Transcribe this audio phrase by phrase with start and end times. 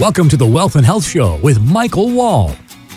[0.00, 2.56] Welcome to the Wealth and Health Show with Michael Wall.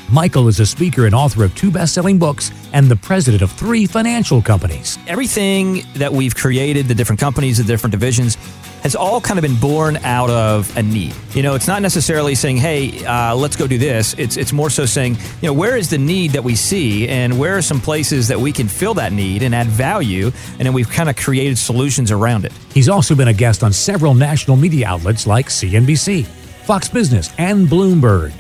[0.09, 3.51] Michael is a speaker and author of two best selling books and the president of
[3.51, 4.97] three financial companies.
[5.05, 8.35] Everything that we've created, the different companies, the different divisions,
[8.83, 11.13] has all kind of been born out of a need.
[11.33, 14.15] You know, it's not necessarily saying, hey, uh, let's go do this.
[14.17, 17.37] It's, it's more so saying, you know, where is the need that we see and
[17.37, 20.27] where are some places that we can fill that need and add value?
[20.27, 22.53] And then we've kind of created solutions around it.
[22.73, 27.67] He's also been a guest on several national media outlets like CNBC, Fox Business, and
[27.67, 28.31] Bloomberg.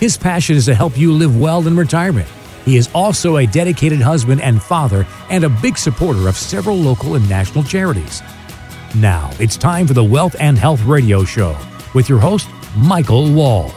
[0.00, 2.28] His passion is to help you live well in retirement.
[2.64, 7.14] He is also a dedicated husband and father and a big supporter of several local
[7.14, 8.22] and national charities.
[8.94, 11.58] Now, it's time for the Wealth and Health Radio Show
[11.94, 13.70] with your host, Michael Wall.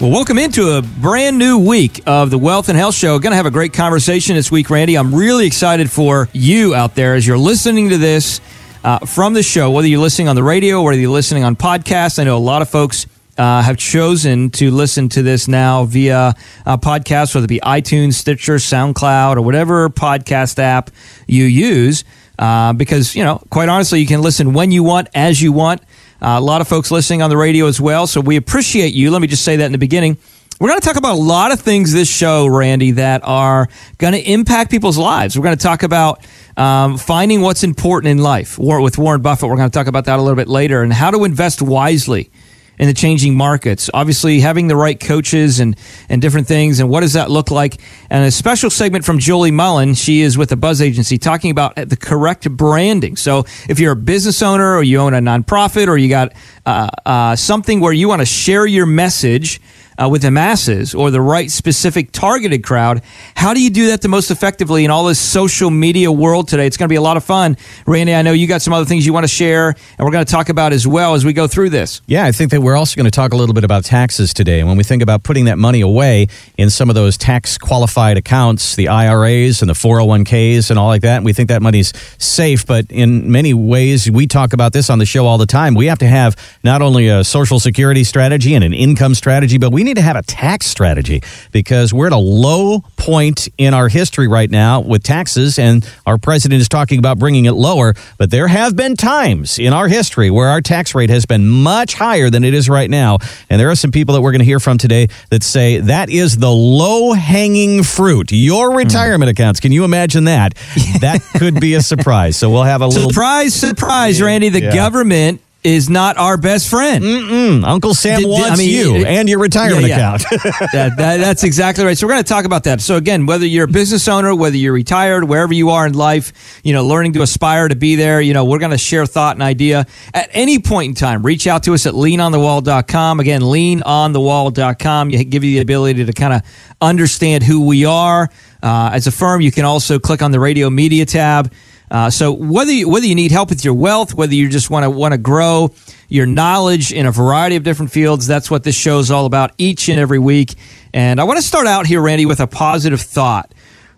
[0.00, 3.18] Well, welcome into a brand new week of the Wealth and Health Show.
[3.18, 4.96] Going to have a great conversation this week, Randy.
[4.96, 8.40] I'm really excited for you out there as you're listening to this
[8.84, 11.56] uh, from the show, whether you're listening on the radio or whether you're listening on
[11.56, 12.18] podcasts.
[12.18, 13.06] I know a lot of folks
[13.36, 16.34] uh, have chosen to listen to this now via
[16.66, 20.90] uh, podcast, whether it be iTunes, Stitcher, SoundCloud, or whatever podcast app
[21.26, 22.04] you use.
[22.38, 25.80] Uh, because, you know, quite honestly, you can listen when you want, as you want.
[26.20, 28.06] Uh, a lot of folks listening on the radio as well.
[28.06, 29.10] So we appreciate you.
[29.10, 30.18] Let me just say that in the beginning.
[30.60, 34.12] We're going to talk about a lot of things this show, Randy, that are going
[34.14, 35.38] to impact people's lives.
[35.38, 39.48] We're going to talk about um, finding what's important in life with Warren Buffett.
[39.48, 42.32] We're going to talk about that a little bit later and how to invest wisely
[42.76, 43.88] in the changing markets.
[43.94, 45.78] Obviously, having the right coaches and,
[46.08, 47.80] and different things, and what does that look like?
[48.10, 49.94] And a special segment from Julie Mullen.
[49.94, 53.14] She is with the Buzz Agency talking about the correct branding.
[53.14, 56.32] So, if you're a business owner or you own a nonprofit or you got
[56.66, 59.60] uh, uh, something where you want to share your message
[60.00, 63.02] uh, with the masses or the right specific targeted crowd.
[63.34, 66.66] How do you do that the most effectively in all this social media world today?
[66.66, 67.56] It's going to be a lot of fun.
[67.86, 70.24] Randy, I know you got some other things you want to share, and we're going
[70.24, 72.00] to talk about as well as we go through this.
[72.06, 74.60] Yeah, I think that we're also going to talk a little bit about taxes today.
[74.60, 78.16] And when we think about putting that money away in some of those tax qualified
[78.16, 81.92] accounts, the IRAs and the 401ks and all like that, and we think that money's
[82.22, 82.66] safe.
[82.66, 85.74] But in many ways, we talk about this on the show all the time.
[85.74, 89.72] We have to have not only a social security strategy and an income strategy, but
[89.72, 93.88] we need to have a tax strategy because we're at a low point in our
[93.88, 97.94] history right now with taxes, and our president is talking about bringing it lower.
[98.18, 101.94] But there have been times in our history where our tax rate has been much
[101.94, 103.18] higher than it is right now.
[103.50, 106.10] And there are some people that we're going to hear from today that say that
[106.10, 108.30] is the low hanging fruit.
[108.30, 109.32] Your retirement mm.
[109.32, 109.60] accounts.
[109.60, 110.54] Can you imagine that?
[111.00, 112.36] that could be a surprise.
[112.36, 114.50] So we'll have a little surprise, surprise, Randy.
[114.50, 114.74] The yeah.
[114.74, 117.04] government is not our best friend.
[117.04, 117.64] Mm-mm.
[117.64, 120.14] Uncle Sam did, wants I mean, you it, and your retirement yeah, yeah.
[120.14, 120.42] account.
[120.72, 121.96] that, that, that's exactly right.
[121.96, 122.80] So we're going to talk about that.
[122.80, 126.60] So again, whether you're a business owner, whether you're retired, wherever you are in life,
[126.64, 129.36] you know, learning to aspire to be there, you know, we're going to share thought
[129.36, 131.22] and idea at any point in time.
[131.22, 133.20] Reach out to us at leanonthewall.com.
[133.20, 135.10] Again, leanonthewall.com.
[135.10, 136.42] You give you the ability to kind of
[136.80, 138.30] understand who we are.
[138.62, 141.52] Uh, as a firm, you can also click on the radio media tab
[141.90, 144.84] uh, so whether you, whether you need help with your wealth, whether you just want
[144.84, 145.70] to want to grow
[146.08, 149.52] your knowledge in a variety of different fields, that's what this show is all about
[149.58, 150.54] each and every week.
[150.92, 153.52] And I want to start out here, Randy, with a positive thought.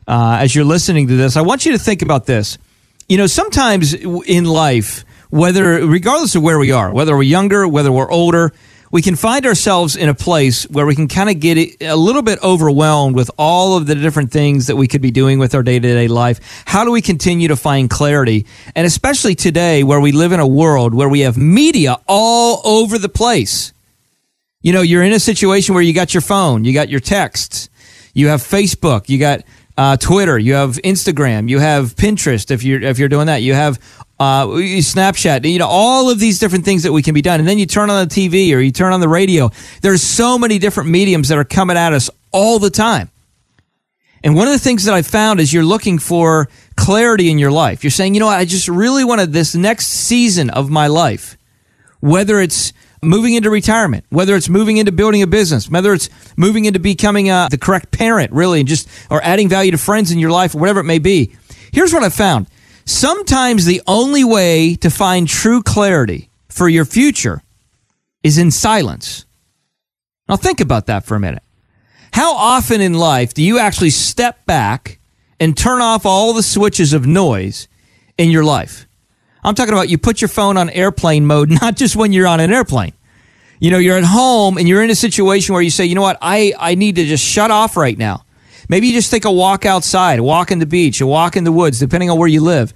[0.07, 2.59] Uh, as you're listening to this, I want you to think about this.
[3.09, 7.93] You know, sometimes in life, whether regardless of where we are, whether we're younger, whether
[7.93, 8.53] we're older,
[8.91, 12.23] we can find ourselves in a place where we can kind of get a little
[12.23, 15.63] bit overwhelmed with all of the different things that we could be doing with our
[15.63, 16.65] day to day life.
[16.67, 18.47] How do we continue to find clarity?
[18.75, 22.99] And especially today, where we live in a world where we have media all over
[22.99, 23.73] the place.
[24.61, 27.71] You know, you're in a situation where you got your phone, you got your texts,
[28.13, 29.43] you have Facebook, you got
[29.77, 32.51] uh, Twitter, you have Instagram, you have Pinterest.
[32.51, 33.79] If you're if you're doing that, you have
[34.19, 37.41] uh, Snapchat, you know, all of these different things that we can be done.
[37.41, 39.51] And then you turn on the TV or you turn on the radio.
[39.81, 43.11] There's so many different mediums that are coming at us all the time.
[44.23, 47.51] And one of the things that I found is you're looking for clarity in your
[47.51, 47.83] life.
[47.83, 51.39] You're saying, you know I just really wanted this next season of my life,
[52.01, 56.65] whether it's moving into retirement, whether it's moving into building a business, whether it's moving
[56.65, 60.19] into becoming uh, the correct parent, really, and just, or adding value to friends in
[60.19, 61.35] your life, or whatever it may be.
[61.73, 62.47] Here's what I found
[62.85, 67.43] Sometimes the only way to find true clarity for your future
[68.23, 69.27] is in silence.
[70.29, 71.43] Now, think about that for a minute.
[72.13, 74.99] How often in life do you actually step back
[75.39, 77.69] and turn off all the switches of noise
[78.19, 78.87] in your life?
[79.43, 82.41] I'm talking about you put your phone on airplane mode, not just when you're on
[82.41, 82.93] an airplane.
[83.59, 86.01] You know, you're at home and you're in a situation where you say, you know
[86.03, 88.25] what, I, I need to just shut off right now.
[88.71, 91.45] Maybe you just take a walk outside, a walk in the beach, a walk in
[91.45, 92.73] the woods, depending on where you live.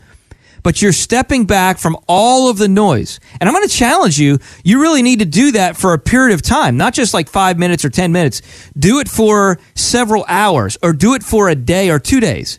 [0.64, 3.20] but you're stepping back from all of the noise.
[3.38, 4.38] And I'm going to challenge you.
[4.64, 7.58] You really need to do that for a period of time, not just like five
[7.58, 8.40] minutes or 10 minutes.
[8.76, 12.58] Do it for several hours or do it for a day or two days.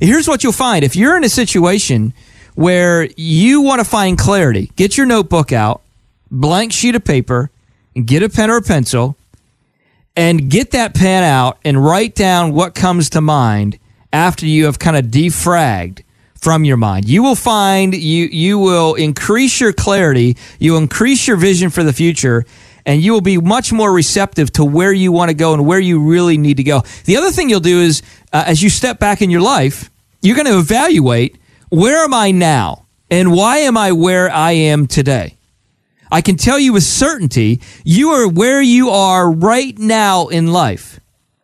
[0.00, 0.84] Here's what you'll find.
[0.84, 2.12] If you're in a situation
[2.56, 5.82] where you want to find clarity, get your notebook out,
[6.30, 7.50] blank sheet of paper,
[7.94, 9.16] and get a pen or a pencil
[10.16, 13.78] and get that pen out and write down what comes to mind
[14.12, 16.02] after you have kind of defragged
[16.34, 17.06] from your mind.
[17.06, 21.92] You will find you you will increase your clarity, you increase your vision for the
[21.92, 22.46] future,
[22.86, 25.78] and you will be much more receptive to where you want to go and where
[25.78, 26.82] you really need to go.
[27.04, 28.02] The other thing you'll do is
[28.32, 29.90] uh, as you step back in your life,
[30.22, 31.36] you're going to evaluate
[31.76, 35.36] where am I now and why am I where I am today?
[36.10, 40.98] I can tell you with certainty, you are where you are right now in life.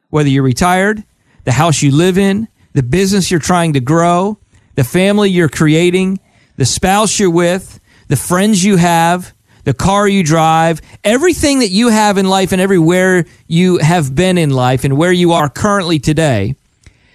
[0.08, 1.04] Whether you're retired,
[1.44, 4.38] the house you live in, the business you're trying to grow,
[4.74, 6.18] the family you're creating,
[6.56, 9.34] the spouse you're with, the friends you have,
[9.64, 14.38] the car you drive, everything that you have in life and everywhere you have been
[14.38, 16.54] in life and where you are currently today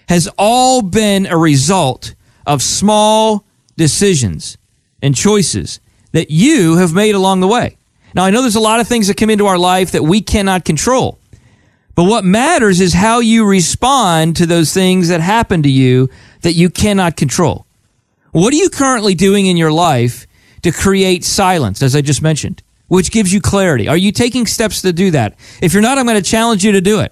[0.08, 2.14] has all been a result
[2.48, 3.44] of small
[3.76, 4.58] decisions
[5.04, 5.80] and choices
[6.14, 7.78] that you have made along the way.
[8.16, 10.22] Now, I know there's a lot of things that come into our life that we
[10.22, 11.20] cannot control.
[11.94, 16.10] But what matters is how you respond to those things that happen to you
[16.42, 17.66] that you cannot control.
[18.32, 20.26] What are you currently doing in your life
[20.62, 23.88] to create silence, as I just mentioned, which gives you clarity?
[23.88, 25.38] Are you taking steps to do that?
[25.62, 27.12] If you're not, I'm going to challenge you to do it.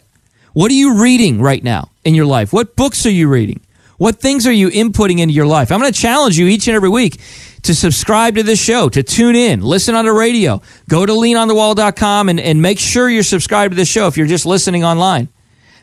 [0.54, 2.54] What are you reading right now in your life?
[2.54, 3.65] What books are you reading?
[3.98, 5.72] What things are you inputting into your life?
[5.72, 7.20] I'm going to challenge you each and every week
[7.64, 10.62] to subscribe to this show, to tune in, listen on the radio.
[10.90, 14.46] Go to leanonthewall.com and, and make sure you're subscribed to the show if you're just
[14.46, 15.30] listening online.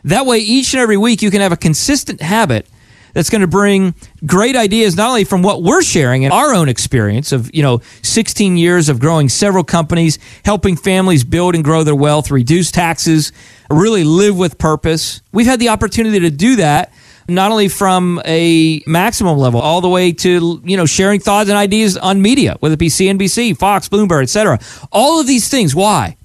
[0.05, 2.67] That way, each and every week, you can have a consistent habit
[3.14, 3.94] that's going to bring
[4.25, 7.81] great ideas not only from what we're sharing in our own experience of you know
[8.03, 13.31] 16 years of growing several companies helping families build and grow their wealth reduce taxes
[13.69, 16.93] really live with purpose we've had the opportunity to do that
[17.34, 21.56] not only from a maximum level all the way to you know sharing thoughts and
[21.56, 24.58] ideas on media whether it be cnbc fox bloomberg etc
[24.90, 26.17] all of these things why?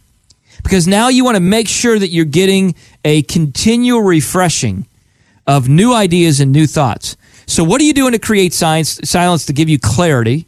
[0.64, 2.76] Because now you want to make sure that you're getting
[3.06, 4.86] a continual refreshing
[5.46, 7.16] of new ideas and new thoughts.
[7.46, 10.46] So what are you doing to create science, silence to give you clarity?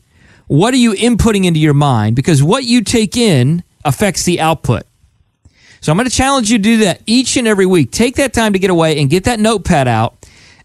[0.47, 2.15] What are you inputting into your mind?
[2.15, 4.83] Because what you take in affects the output.
[5.81, 7.91] So i'm going to challenge you to do that each and every week.
[7.91, 10.17] Take that time to get away and get that notepad out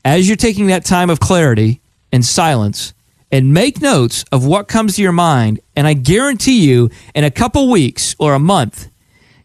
[0.05, 1.81] as you're taking that time of clarity
[2.13, 2.95] and silence
[3.31, 7.31] and make notes of what comes to your mind and i guarantee you in a
[7.31, 8.89] couple weeks or a month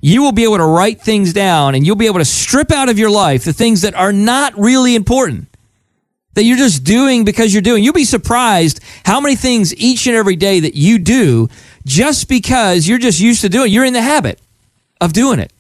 [0.02, 2.90] you will be able to write things down and you'll be able to strip out
[2.90, 5.50] of your life the things that are not really important
[6.36, 7.84] that you're just doing because you're doing.
[7.84, 11.50] You'll be surprised how many things each and every day that you do
[11.86, 13.72] just because you're just used to doing.
[13.72, 14.40] You're in the habit
[15.02, 15.52] of doing it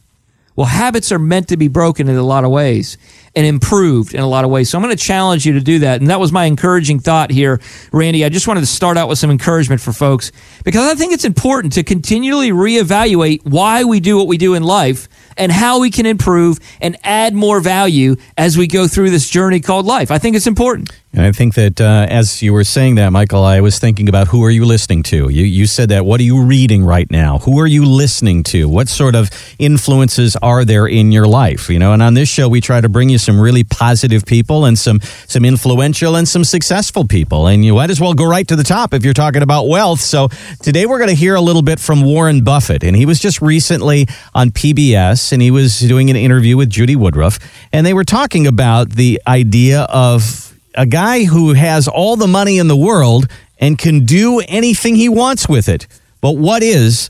[0.60, 2.98] well habits are meant to be broken in a lot of ways
[3.34, 4.70] and improved in a lot of ways.
[4.70, 6.02] So I'm going to challenge you to do that.
[6.02, 7.62] And that was my encouraging thought here,
[7.94, 8.26] Randy.
[8.26, 10.34] I just wanted to start out with some encouragement for folks
[10.66, 14.64] because I think it's important to continually reevaluate why we do what we do in
[14.64, 15.08] life
[15.38, 19.62] and how we can improve and add more value as we go through this journey
[19.62, 20.12] called life.
[20.12, 20.92] I think it's important.
[21.12, 24.28] And I think that uh, as you were saying that, Michael, I was thinking about
[24.28, 25.30] who are you listening to?
[25.30, 26.06] You, you said that.
[26.06, 27.40] What are you reading right now?
[27.40, 28.70] Who are you listening to?
[28.70, 31.68] What sort of influences are there in your life?
[31.68, 34.66] You know, and on this show, we try to bring you some really positive people
[34.66, 37.48] and some some influential and some successful people.
[37.48, 40.02] And you might as well go right to the top if you're talking about wealth.
[40.02, 40.28] So
[40.62, 43.42] today we're going to hear a little bit from Warren Buffett, and he was just
[43.42, 47.40] recently on PBS, and he was doing an interview with Judy Woodruff,
[47.74, 52.58] and they were talking about the idea of a guy who has all the money
[52.58, 53.28] in the world
[53.60, 55.88] and can do anything he wants with it.
[56.22, 57.10] But what is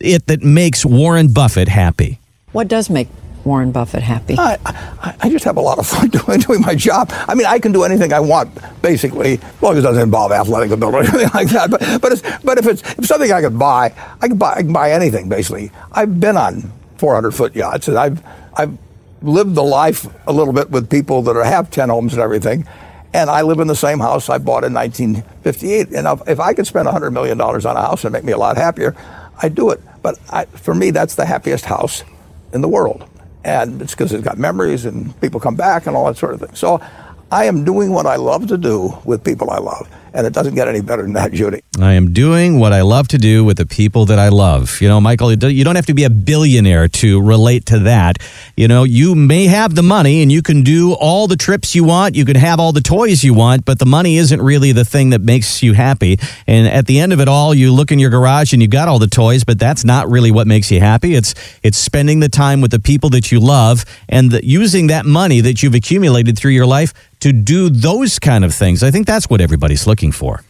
[0.00, 2.18] it that makes Warren Buffett happy?
[2.52, 3.08] What does make
[3.44, 4.36] Warren Buffett happy?
[4.38, 7.10] I, I, I, just have a lot of fun doing, doing my job.
[7.12, 8.50] I mean, I can do anything I want,
[8.82, 11.70] basically, as long as it doesn't involve athletic ability or anything like that.
[11.70, 14.62] But, but, it's, but if it's if something I can buy, I can buy, I
[14.62, 15.72] can buy anything, basically.
[15.90, 18.22] I've been on 400 foot yachts, and I've,
[18.54, 18.76] I've
[19.22, 22.66] lived the life a little bit with people that have 10 homes and everything.
[23.14, 25.88] And I live in the same house I bought in 1958.
[25.92, 28.56] And if I could spend $100 million on a house and make me a lot
[28.56, 28.96] happier,
[29.42, 29.80] I'd do it.
[30.02, 32.04] But I, for me, that's the happiest house
[32.52, 33.08] in the world
[33.44, 36.40] and it's because it's got memories and people come back and all that sort of
[36.40, 36.54] thing.
[36.54, 36.80] So
[37.30, 40.54] I am doing what I love to do with people I love, and it doesn't
[40.54, 41.62] get any better than that, Judy.
[41.80, 44.80] I am doing what I love to do with the people that I love.
[44.80, 48.18] You know, Michael, you don't have to be a billionaire to relate to that.
[48.56, 51.84] You know, you may have the money and you can do all the trips you
[51.84, 54.84] want, you can have all the toys you want, but the money isn't really the
[54.84, 56.18] thing that makes you happy.
[56.46, 58.88] And at the end of it all, you look in your garage and you got
[58.88, 61.14] all the toys, but that's not really what makes you happy.
[61.14, 65.06] It's it's spending the time with the people that you love and the, using that
[65.06, 66.92] money that you've accumulated through your life
[67.22, 68.82] to do those kind of things.
[68.82, 70.42] I think that's what everybody's looking for.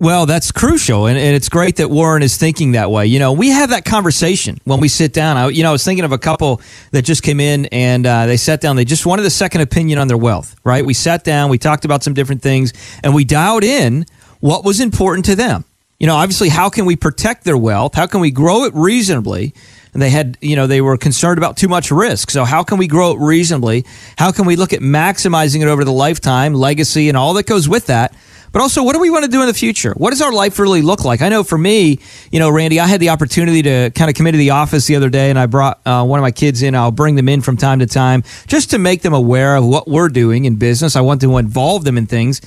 [0.00, 3.06] Well, that's crucial, and, and, it's great that Warren is thinking that way.
[3.06, 5.36] You know, we have that conversation when we sit down.
[5.36, 6.62] I, you know, I was thinking of a couple
[6.92, 8.76] that just came in and uh, they sat down.
[8.76, 10.86] They just wanted a second opinion on their wealth, right?
[10.86, 12.72] We sat down, we talked about some different things,
[13.02, 14.06] and we dialed in
[14.38, 15.64] what was important to them.
[15.98, 17.96] You know, obviously, how can we protect their wealth?
[17.96, 19.52] How can we grow it reasonably?
[20.00, 22.30] They had, you know, they were concerned about too much risk.
[22.30, 23.84] So, how can we grow it reasonably?
[24.16, 27.68] How can we look at maximizing it over the lifetime, legacy, and all that goes
[27.68, 28.14] with that?
[28.52, 29.92] But also, what do we want to do in the future?
[29.92, 31.22] What does our life really look like?
[31.22, 31.98] I know for me,
[32.32, 34.96] you know, Randy, I had the opportunity to kind of come into the office the
[34.96, 36.74] other day and I brought uh, one of my kids in.
[36.74, 39.86] I'll bring them in from time to time just to make them aware of what
[39.86, 40.96] we're doing in business.
[40.96, 42.40] I want to involve them in things.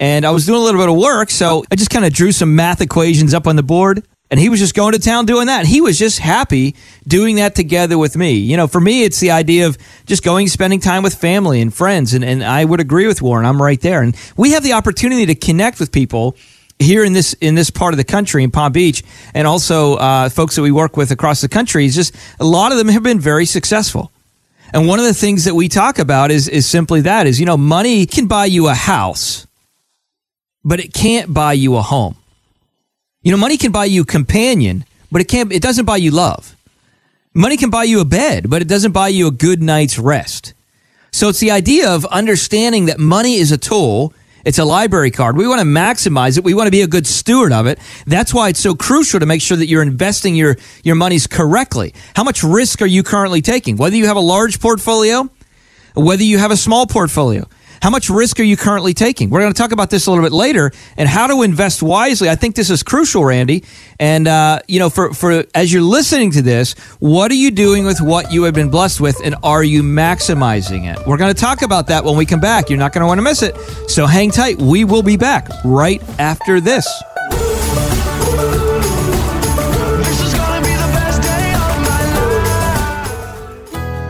[0.00, 2.30] And I was doing a little bit of work, so I just kind of drew
[2.30, 4.06] some math equations up on the board.
[4.30, 5.64] And he was just going to town doing that.
[5.64, 6.74] He was just happy
[7.06, 8.32] doing that together with me.
[8.34, 11.72] You know, for me, it's the idea of just going, spending time with family and
[11.72, 12.12] friends.
[12.12, 13.46] And, and I would agree with Warren.
[13.46, 14.02] I'm right there.
[14.02, 16.36] And we have the opportunity to connect with people
[16.78, 19.02] here in this in this part of the country in Palm Beach,
[19.34, 21.84] and also uh, folks that we work with across the country.
[21.84, 24.12] Is just a lot of them have been very successful.
[24.72, 27.46] And one of the things that we talk about is is simply that is you
[27.46, 29.46] know money can buy you a house,
[30.64, 32.16] but it can't buy you a home.
[33.22, 36.54] You know, money can buy you companion, but it can't, it doesn't buy you love.
[37.34, 40.54] Money can buy you a bed, but it doesn't buy you a good night's rest.
[41.10, 44.12] So it's the idea of understanding that money is a tool.
[44.44, 45.36] It's a library card.
[45.36, 46.44] We want to maximize it.
[46.44, 47.80] We want to be a good steward of it.
[48.06, 51.94] That's why it's so crucial to make sure that you're investing your, your monies correctly.
[52.14, 53.76] How much risk are you currently taking?
[53.76, 55.28] Whether you have a large portfolio,
[55.94, 57.48] whether you have a small portfolio.
[57.80, 59.30] How much risk are you currently taking?
[59.30, 62.28] We're going to talk about this a little bit later and how to invest wisely.
[62.28, 63.64] I think this is crucial, Randy.
[64.00, 67.84] And, uh, you know, for, for as you're listening to this, what are you doing
[67.84, 71.06] with what you have been blessed with and are you maximizing it?
[71.06, 72.68] We're going to talk about that when we come back.
[72.70, 73.56] You're not going to want to miss it.
[73.88, 74.58] So hang tight.
[74.58, 76.86] We will be back right after this.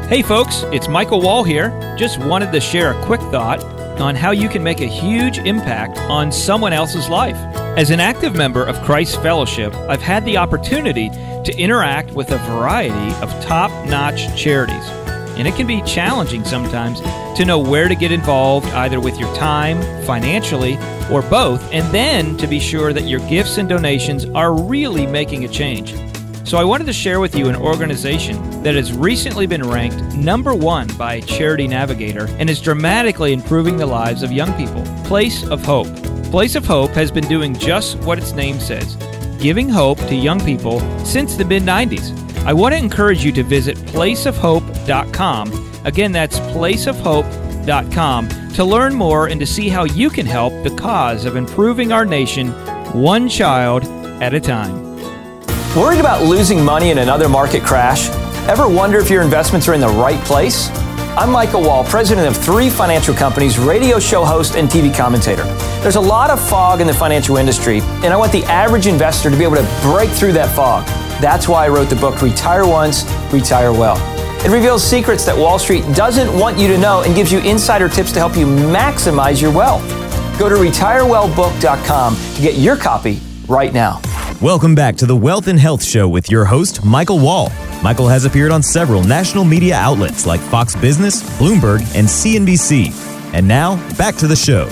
[0.09, 1.69] Hey folks, it's Michael Wall here.
[1.99, 3.63] Just wanted to share a quick thought
[4.01, 7.37] on how you can make a huge impact on someone else's life.
[7.77, 12.39] As an active member of Christ Fellowship, I've had the opportunity to interact with a
[12.39, 14.89] variety of top notch charities.
[15.37, 17.03] And it can be challenging sometimes
[17.37, 20.79] to know where to get involved, either with your time, financially,
[21.13, 25.45] or both, and then to be sure that your gifts and donations are really making
[25.45, 25.93] a change.
[26.49, 30.55] So I wanted to share with you an organization that has recently been ranked number
[30.55, 34.83] one by Charity Navigator and is dramatically improving the lives of young people.
[35.05, 35.95] Place of Hope.
[36.31, 38.97] Place of Hope has been doing just what its name says
[39.39, 42.17] giving hope to young people since the mid 90s.
[42.47, 45.83] I want to encourage you to visit placeofhope.com.
[45.85, 51.27] Again, that's placeofhope.com to learn more and to see how you can help the cause
[51.27, 52.53] of improving our nation
[52.95, 53.85] one child
[54.23, 54.88] at a time.
[55.77, 58.09] Worried about losing money in another market crash?
[58.49, 60.71] Ever wonder if your investments are in the right place?
[61.15, 65.45] I'm Michael Wall, president of three financial companies, radio show host, and TV commentator.
[65.83, 69.31] There's a lot of fog in the financial industry, and I want the average investor
[69.31, 70.87] to be able to break through that fog.
[71.21, 73.99] That's why I wrote the book Retire Once, Retire Well.
[74.45, 77.91] It reveals secrets that Wall Street doesn't want you to know and gives you insider
[77.91, 79.87] tips to help you maximize your wealth.
[80.39, 84.01] Go to retirewellbook.com to get your copy right now.
[84.41, 87.51] Welcome back to the Wealth and Health Show with your host, Michael Wall.
[87.83, 92.93] Michael has appeared on several national media outlets like Fox Business, Bloomberg, and CNBC.
[93.35, 94.69] And now, back to the show.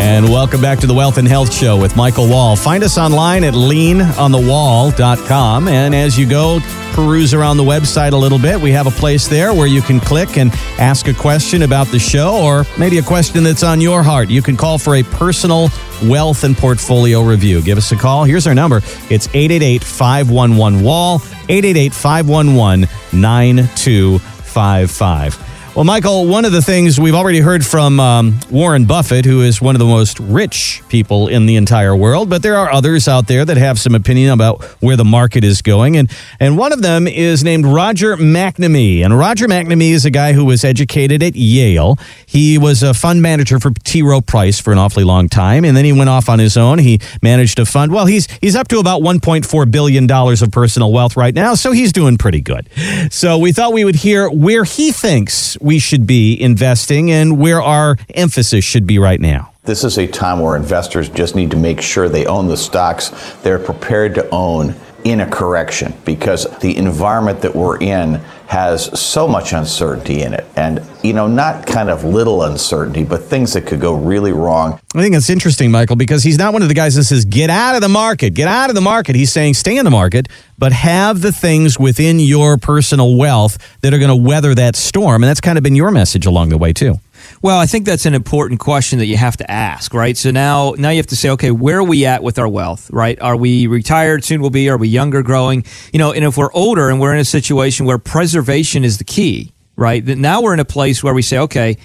[0.00, 2.56] And welcome back to the Wealth and Health Show with Michael Wall.
[2.56, 5.68] Find us online at leanonthewall.com.
[5.68, 6.58] And as you go,
[6.98, 10.00] peruse around the website a little bit, we have a place there where you can
[10.00, 10.50] click and
[10.80, 14.28] ask a question about the show or maybe a question that's on your heart.
[14.28, 15.68] You can call for a personal
[16.02, 17.62] wealth and portfolio review.
[17.62, 18.24] Give us a call.
[18.24, 18.78] Here's our number
[19.10, 25.47] it's 888 511 Wall, 888 511 9255.
[25.74, 29.60] Well, Michael, one of the things we've already heard from um, Warren Buffett, who is
[29.60, 33.28] one of the most rich people in the entire world, but there are others out
[33.28, 35.96] there that have some opinion about where the market is going.
[35.96, 36.10] And,
[36.40, 39.04] and one of them is named Roger McNamee.
[39.04, 41.96] And Roger McNamee is a guy who was educated at Yale.
[42.26, 44.02] He was a fund manager for T.
[44.02, 45.64] Rowe Price for an awfully long time.
[45.64, 46.78] And then he went off on his own.
[46.78, 47.92] He managed a fund.
[47.92, 51.54] Well, he's, he's up to about $1.4 billion of personal wealth right now.
[51.54, 52.68] So he's doing pretty good.
[53.12, 57.60] So we thought we would hear where he thinks we should be investing and where
[57.60, 59.52] our emphasis should be right now.
[59.64, 63.10] This is a time where investors just need to make sure they own the stocks
[63.42, 68.14] they're prepared to own in a correction because the environment that we're in
[68.48, 70.46] has so much uncertainty in it.
[70.56, 74.80] And, you know, not kind of little uncertainty, but things that could go really wrong.
[74.94, 77.50] I think it's interesting, Michael, because he's not one of the guys that says, get
[77.50, 79.16] out of the market, get out of the market.
[79.16, 83.92] He's saying, stay in the market, but have the things within your personal wealth that
[83.92, 85.22] are going to weather that storm.
[85.22, 87.00] And that's kind of been your message along the way, too.
[87.42, 90.16] Well, I think that's an important question that you have to ask, right?
[90.16, 92.90] So now, now you have to say, okay, where are we at with our wealth,
[92.90, 93.20] right?
[93.20, 94.24] Are we retired?
[94.24, 94.68] Soon we'll be.
[94.68, 95.64] Are we younger, growing?
[95.92, 99.04] You know, and if we're older and we're in a situation where preservation is the
[99.04, 100.04] key, right?
[100.04, 101.76] Then now we're in a place where we say, okay,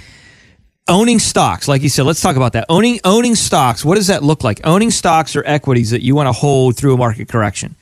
[0.88, 2.66] owning stocks, like you said, let's talk about that.
[2.70, 4.62] Owning owning stocks, what does that look like?
[4.66, 7.76] Owning stocks or equities that you want to hold through a market correction.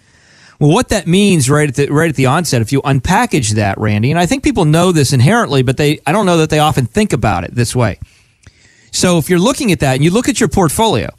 [0.61, 3.79] Well, what that means right at the right at the onset, if you unpackage that,
[3.79, 6.59] Randy, and I think people know this inherently, but they I don't know that they
[6.59, 7.97] often think about it this way.
[8.91, 11.09] So if you're looking at that and you look at your portfolio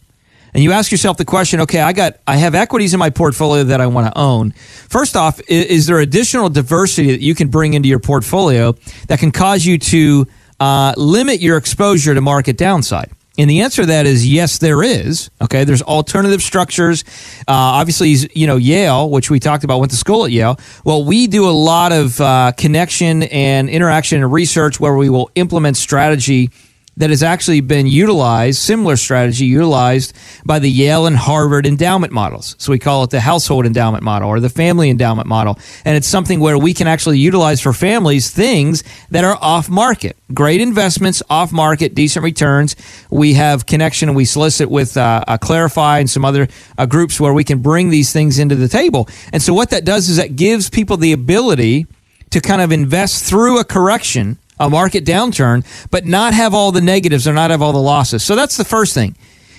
[0.55, 3.65] and you ask yourself the question, okay, I got I have equities in my portfolio
[3.65, 4.53] that I want to own.
[4.53, 8.77] First off, is, is there additional diversity that you can bring into your portfolio
[9.09, 10.29] that can cause you to
[10.61, 13.11] uh, limit your exposure to market downside?
[13.39, 15.31] And the answer to that is yes, there is.
[15.41, 17.03] Okay, there's alternative structures.
[17.49, 20.59] Uh, obviously, you know Yale, which we talked about, went to school at Yale.
[20.85, 25.31] Well, we do a lot of uh, connection and interaction and research where we will
[25.35, 26.51] implement strategy
[26.97, 32.55] that has actually been utilized, similar strategy utilized by the Yale and Harvard endowment models.
[32.59, 35.59] So we call it the household endowment model or the family endowment model.
[35.85, 40.17] And it's something where we can actually utilize for families things that are off market.
[40.35, 42.77] Great investments, off market, decent returns.
[43.11, 47.19] We have connection and we solicit with uh, uh, Clarify and some other uh, groups
[47.19, 49.09] where we can bring these things into the table.
[49.33, 51.87] And so what that does is that gives people the ability
[52.31, 56.81] to kind of invest through a correction a market downturn, but not have all the
[56.81, 58.23] negatives or not have all the losses.
[58.23, 59.17] So that's the first thing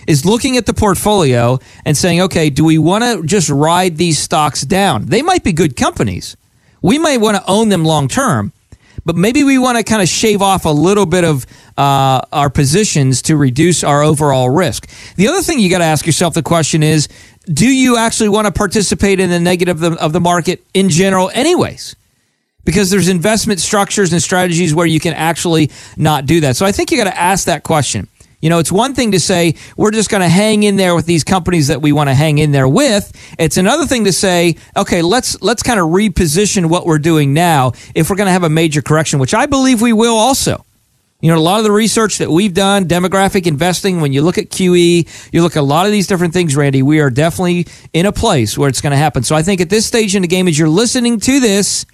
[0.08, 4.20] is looking at the portfolio and saying, okay, do we want to just ride these
[4.20, 5.06] stocks down?
[5.06, 6.36] They might be good companies.
[6.82, 8.52] We might want to own them long term,
[9.06, 11.46] but maybe we want to kind of shave off a little bit of
[11.78, 14.90] uh, our positions to reduce our overall risk.
[15.16, 17.08] The other thing you got to ask yourself the question is,
[17.46, 20.90] do you actually want to participate in the negative of the, of the market in
[20.90, 21.96] general, anyways?
[22.66, 26.56] Because there's investment structures and strategies where you can actually not do that.
[26.56, 28.08] So I think you got to ask that question.
[28.44, 31.06] You know, it's one thing to say we're just going to hang in there with
[31.06, 33.10] these companies that we want to hang in there with.
[33.40, 37.72] It's another thing to say, okay, let's let's kind of reposition what we're doing now
[37.96, 40.66] if we're going to have a major correction, which I believe we will also.
[41.22, 44.38] You know, a lot of the research that we've done, demographic investing, when you look
[44.38, 47.66] at QE, you look at a lot of these different things, Randy, we are definitely
[47.94, 49.24] in a place where it's going to happen.
[49.24, 51.86] So I think at this stage in the game, as you're listening to this,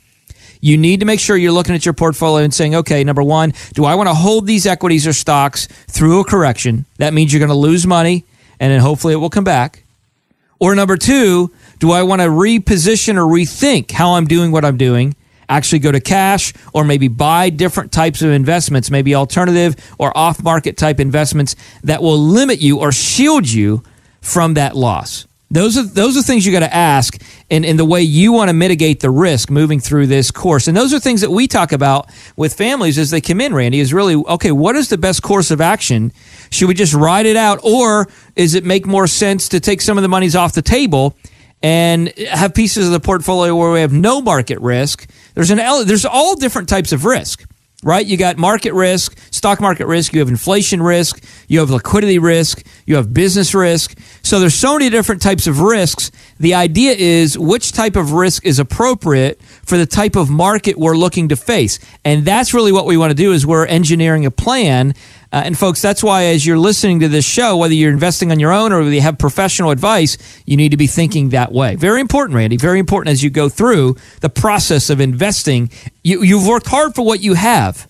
[0.60, 3.54] you need to make sure you're looking at your portfolio and saying, okay, number one,
[3.74, 6.86] do I want to hold these equities or stocks through a correction?
[6.98, 8.26] That means you're going to lose money
[8.60, 9.84] and then hopefully it will come back.
[10.60, 14.76] Or number two, do I want to reposition or rethink how I'm doing what I'm
[14.76, 15.16] doing?
[15.48, 20.44] Actually go to cash or maybe buy different types of investments, maybe alternative or off
[20.44, 23.82] market type investments that will limit you or shield you
[24.22, 25.26] from that loss.
[25.52, 28.50] Those are those are things you got to ask in, in the way you want
[28.50, 30.68] to mitigate the risk moving through this course.
[30.68, 33.80] And those are things that we talk about with families as they come in, Randy,
[33.80, 36.14] is really okay, what is the best course of action?
[36.52, 39.98] Should we just ride it out or is it make more sense to take some
[39.98, 41.18] of the monies off the table
[41.64, 45.10] and have pieces of the portfolio where we have no market risk?
[45.34, 45.58] There's an
[45.88, 47.44] there's all different types of risk
[47.84, 48.06] right?
[48.06, 52.66] You got market risk, stock market risk, you have inflation risk, you have liquidity risk,
[52.86, 53.98] you have business risk.
[54.22, 56.12] So there's so many different types of risks.
[56.40, 60.98] The idea is which type of risk is appropriate for the type of market we're
[60.98, 61.80] looking to face.
[62.04, 64.94] And that's really what we want to do is we're engineering a plan
[65.32, 68.40] uh, and folks, that's why as you're listening to this show, whether you're investing on
[68.40, 71.76] your own or whether you have professional advice, you need to be thinking that way.
[71.76, 72.58] Very important, Randy.
[72.58, 75.70] Very important as you go through the process of investing.
[76.04, 77.88] You, you've worked hard for what you have.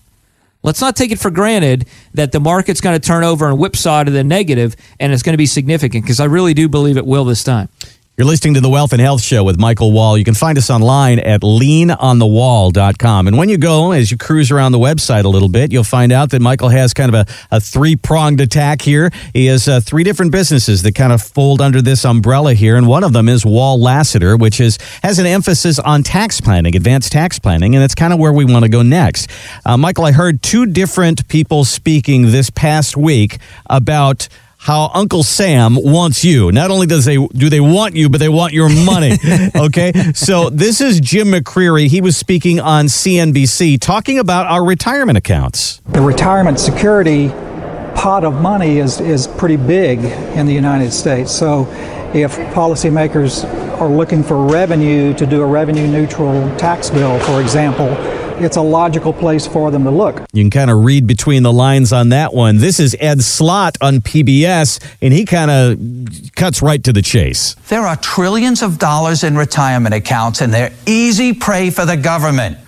[0.62, 4.04] Let's not take it for granted that the market's going to turn over and whipsaw
[4.04, 7.06] to the negative and it's going to be significant because I really do believe it
[7.06, 7.70] will this time.
[8.20, 10.18] You're listening to the Wealth and Health Show with Michael Wall.
[10.18, 13.26] You can find us online at leanonthewall.com.
[13.26, 16.12] And when you go, as you cruise around the website a little bit, you'll find
[16.12, 19.10] out that Michael has kind of a, a three pronged attack here.
[19.32, 22.76] He has uh, three different businesses that kind of fold under this umbrella here.
[22.76, 26.76] And one of them is Wall Lassiter, which is has an emphasis on tax planning,
[26.76, 27.74] advanced tax planning.
[27.74, 29.30] And that's kind of where we want to go next.
[29.64, 33.38] Uh, Michael, I heard two different people speaking this past week
[33.70, 34.28] about
[34.60, 36.52] how Uncle Sam wants you.
[36.52, 39.16] Not only does they do they want you, but they want your money.
[39.56, 41.86] okay, so this is Jim McCreary.
[41.86, 45.80] He was speaking on CNBC talking about our retirement accounts.
[45.86, 47.28] The retirement security
[47.94, 50.00] pot of money is is pretty big
[50.36, 51.32] in the United States.
[51.32, 51.66] So,
[52.12, 53.44] if policymakers
[53.80, 57.88] are looking for revenue to do a revenue neutral tax bill, for example
[58.42, 60.20] it's a logical place for them to look.
[60.32, 62.58] You can kind of read between the lines on that one.
[62.58, 67.54] This is Ed Slott on PBS, and he kind of cuts right to the chase.
[67.68, 72.58] There are trillions of dollars in retirement accounts, and they're easy prey for the government.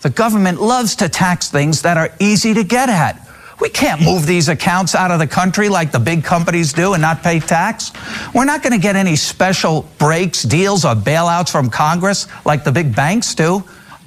[0.00, 3.28] The government loves to tax things that are easy to get at.
[3.60, 7.00] We can't move these accounts out of the country like the big companies do and
[7.00, 7.92] not pay tax.
[8.34, 12.72] We're not going to get any special breaks, deals, or bailouts from Congress like the
[12.72, 13.62] big banks do.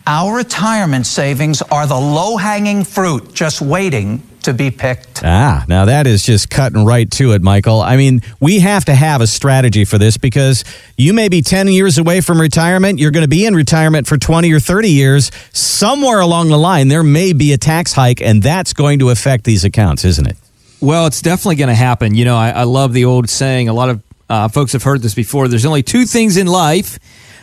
[0.07, 5.23] Our retirement savings are the low hanging fruit just waiting to be picked.
[5.25, 7.81] Ah, now that is just cutting right to it, Michael.
[7.81, 10.63] I mean, we have to have a strategy for this because
[10.95, 12.99] you may be 10 years away from retirement.
[12.99, 15.31] You're going to be in retirement for 20 or 30 years.
[15.53, 19.43] Somewhere along the line, there may be a tax hike, and that's going to affect
[19.43, 20.37] these accounts, isn't it?
[20.81, 22.13] Well, it's definitely going to happen.
[22.13, 25.01] You know, I, I, love the old saying, a lot of uh, folks have heard
[25.01, 25.47] this before.
[25.47, 26.99] There's only two things in life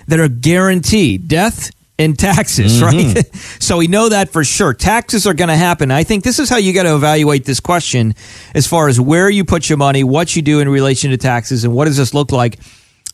[0.06, 3.14] that are guaranteed death in taxes, mm-hmm.
[3.14, 3.34] right?
[3.62, 4.74] so we know that for sure.
[4.74, 5.90] Taxes are going to happen.
[5.90, 8.14] I think this is how you got to evaluate this question
[8.54, 11.64] as far as where you put your money, what you do in relation to taxes,
[11.64, 12.58] and what does this look like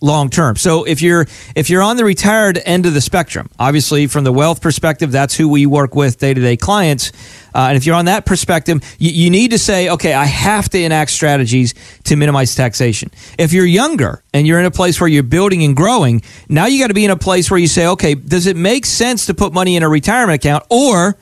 [0.00, 0.56] long term.
[0.56, 4.32] So if you're if you're on the retired end of the spectrum, obviously from the
[4.32, 7.12] wealth perspective, that's who we work with day to day clients.
[7.54, 10.68] Uh, and if you're on that perspective, you, you, need to say, okay, I have
[10.68, 13.10] to enact strategies to minimize taxation.
[13.38, 16.80] If you're younger and you're in a place where you're building and growing, now you
[16.80, 19.34] got to be in a place where you say, okay, does it make sense to
[19.34, 21.16] put money in a retirement account or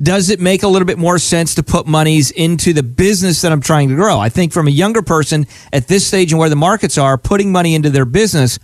[0.00, 3.50] does it make a little bit more sense to put monies into the business that
[3.50, 4.18] I'm trying to grow?
[4.18, 7.50] I think from a younger person at this stage and where the markets are, putting
[7.50, 8.58] money into their business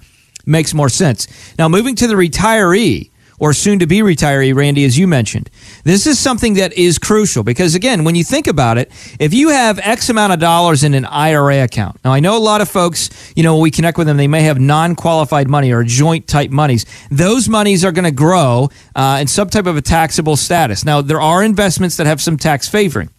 [0.47, 1.27] makes more sense.
[1.59, 3.11] Now, moving to the retiree,
[3.44, 5.50] or soon to be retiree, Randy, as you mentioned.
[5.83, 9.50] This is something that is crucial because, again, when you think about it, if you
[9.50, 12.70] have X amount of dollars in an IRA account, now I know a lot of
[12.70, 15.85] folks, you know, when we connect with them, they may have non qualified money or
[15.85, 16.87] joint type monies.
[17.11, 20.87] Those monies are going to grow uh, in some type of a taxable status.
[20.87, 23.11] Now, there are investments that have some tax favoring,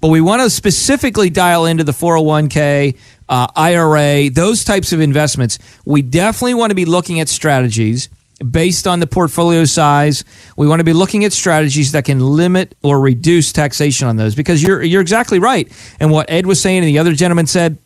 [0.00, 2.96] but we want to specifically dial into the 401k.
[3.28, 8.08] Uh, IRA, those types of investments, we definitely want to be looking at strategies
[8.38, 10.24] based on the portfolio size.
[10.56, 14.34] We want to be looking at strategies that can limit or reduce taxation on those
[14.34, 15.70] because you're you're exactly right.
[16.00, 17.78] And what Ed was saying and the other gentleman said,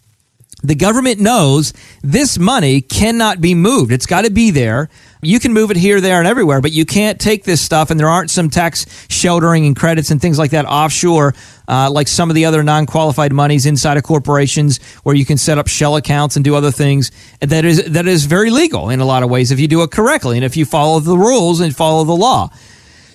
[0.63, 3.93] the government knows this money cannot be moved.
[3.93, 4.91] It's got to be there.
[5.23, 8.01] You can move it here, there, and everywhere, but you can't take this stuff, and
[8.01, 11.35] there aren't some tax sheltering and credits and things like that offshore,
[11.69, 15.37] uh, like some of the other non qualified monies inside of corporations where you can
[15.37, 17.11] set up shell accounts and do other things.
[17.41, 19.91] That is, that is very legal in a lot of ways if you do it
[19.91, 22.51] correctly and if you follow the rules and follow the law.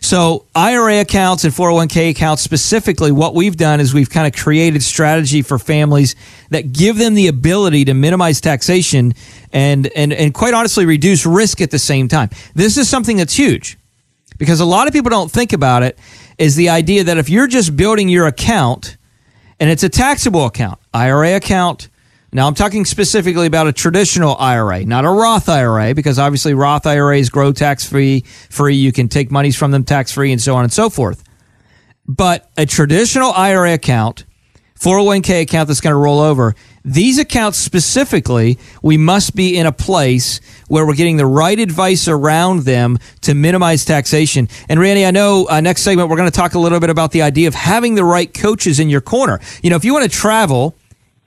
[0.06, 4.84] So IRA accounts and 401k accounts specifically, what we've done is we've kind of created
[4.84, 6.16] strategy for families
[6.52, 9.16] that give them the ability to minimize taxation
[9.52, 12.30] and, and, and quite honestly reduce risk at the same time.
[12.54, 13.80] This is something that's huge
[14.38, 15.98] because a lot of people don't think about it
[16.38, 18.98] is the idea that if you're just building your account
[19.60, 21.90] and it's a taxable account, IRA account,
[22.36, 26.86] now, I'm talking specifically about a traditional IRA, not a Roth IRA, because obviously Roth
[26.86, 28.76] IRAs grow tax free, free.
[28.76, 31.24] You can take monies from them tax free and so on and so forth.
[32.06, 34.26] But a traditional IRA account,
[34.78, 39.72] 401k account that's going to roll over, these accounts specifically, we must be in a
[39.72, 44.50] place where we're getting the right advice around them to minimize taxation.
[44.68, 47.12] And Randy, I know uh, next segment we're going to talk a little bit about
[47.12, 49.40] the idea of having the right coaches in your corner.
[49.64, 50.76] You know, if you want to travel,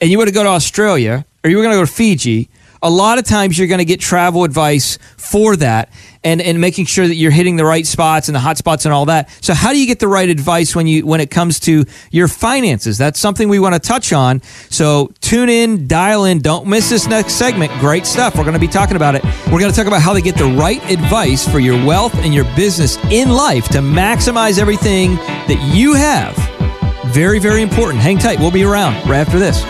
[0.00, 2.48] and you were to go to Australia or you were going to go to Fiji,
[2.82, 5.90] a lot of times you're going to get travel advice for that
[6.24, 8.94] and, and making sure that you're hitting the right spots and the hot spots and
[8.94, 9.30] all that.
[9.42, 12.28] So how do you get the right advice when you when it comes to your
[12.28, 12.98] finances?
[12.98, 14.42] That's something we want to touch on.
[14.70, 17.72] So tune in, dial in, don't miss this next segment.
[17.80, 18.36] Great stuff.
[18.36, 19.24] We're going to be talking about it.
[19.46, 22.34] We're going to talk about how to get the right advice for your wealth and
[22.34, 26.57] your business in life to maximize everything that you have
[27.08, 28.00] very, very important.
[28.00, 28.38] Hang tight.
[28.38, 29.64] We'll be around right after this.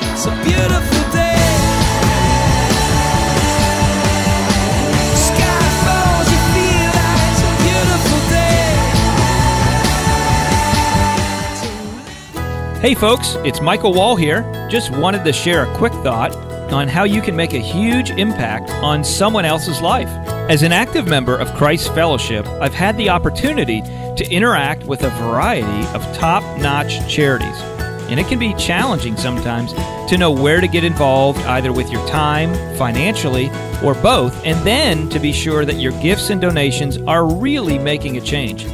[12.80, 14.42] Hey folks, it's Michael Wall here.
[14.70, 16.34] Just wanted to share a quick thought
[16.72, 20.10] on how you can make a huge impact on someone else's life.
[20.48, 25.10] As an active member of Christ Fellowship, I've had the opportunity to interact with a
[25.10, 27.60] variety of top notch charities.
[28.08, 29.74] And it can be challenging sometimes
[30.08, 33.50] to know where to get involved, either with your time, financially,
[33.84, 38.16] or both, and then to be sure that your gifts and donations are really making
[38.16, 38.66] a change.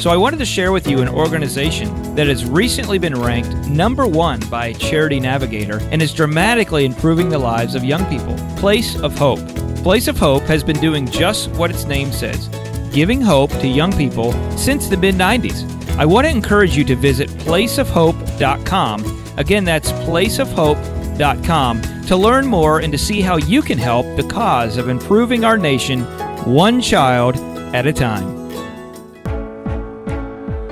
[0.00, 4.06] So I wanted to share with you an organization that has recently been ranked number
[4.06, 9.14] one by Charity Navigator and is dramatically improving the lives of young people Place of
[9.18, 9.67] Hope.
[9.88, 12.50] Place of Hope has been doing just what its name says
[12.92, 15.64] giving hope to young people since the mid 90s.
[15.96, 19.24] I want to encourage you to visit placeofhope.com.
[19.38, 24.76] Again, that's placeofhope.com to learn more and to see how you can help the cause
[24.76, 26.02] of improving our nation
[26.44, 27.38] one child
[27.74, 28.37] at a time.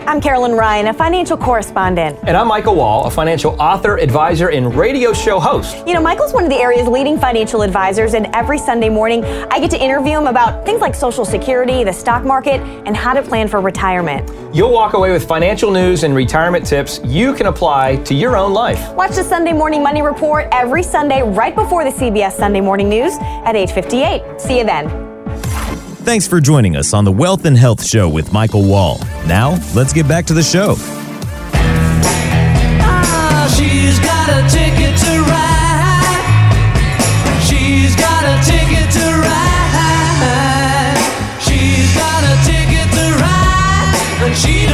[0.06, 2.16] I'm Carolyn Ryan, a financial correspondent.
[2.22, 5.84] And I'm Michael Wall, a financial author, advisor, and radio show host.
[5.84, 9.58] You know, Michael's one of the area's leading financial advisors, and every Sunday morning, I
[9.58, 13.22] get to interview him about things like Social Security, the stock market, and how to
[13.22, 14.30] plan for retirement.
[14.54, 18.52] You'll walk away with financial news and retirement tips you can apply to your own
[18.52, 18.94] life.
[18.94, 23.14] Watch the Sunday Morning Money Report every Sunday right before the CBS Sunday Morning News
[23.44, 24.40] at 8:58.
[24.40, 25.05] See you then.
[26.06, 29.00] Thanks for joining us on the Wealth and Health Show with Michael Wall.
[29.26, 30.76] Now, let's get back to the show.
[44.36, 44.65] She.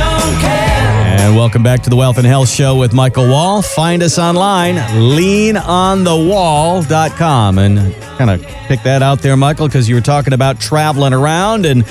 [1.22, 3.62] And welcome back to the Wealth and Health Show with Michael Wall.
[3.62, 7.58] Find us online, leanonthewall.com.
[7.58, 11.64] And kind of pick that out there, Michael, because you were talking about traveling around
[11.64, 11.84] and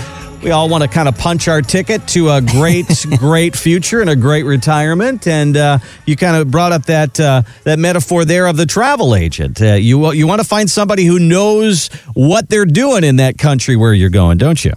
[0.44, 4.10] we all want to kind of punch our ticket to a great, great future and
[4.10, 5.26] a great retirement.
[5.26, 9.16] And uh, you kind of brought up that uh, that metaphor there of the travel
[9.16, 9.62] agent.
[9.62, 13.78] Uh, you you want to find somebody who knows what they're doing in that country
[13.78, 14.74] where you're going, don't you?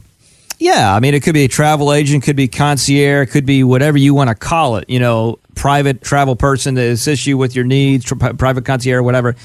[0.64, 3.98] Yeah, I mean, it could be a travel agent, could be concierge, could be whatever
[3.98, 4.88] you want to call it.
[4.88, 9.37] You know, private travel person to assist you with your needs, private concierge, whatever.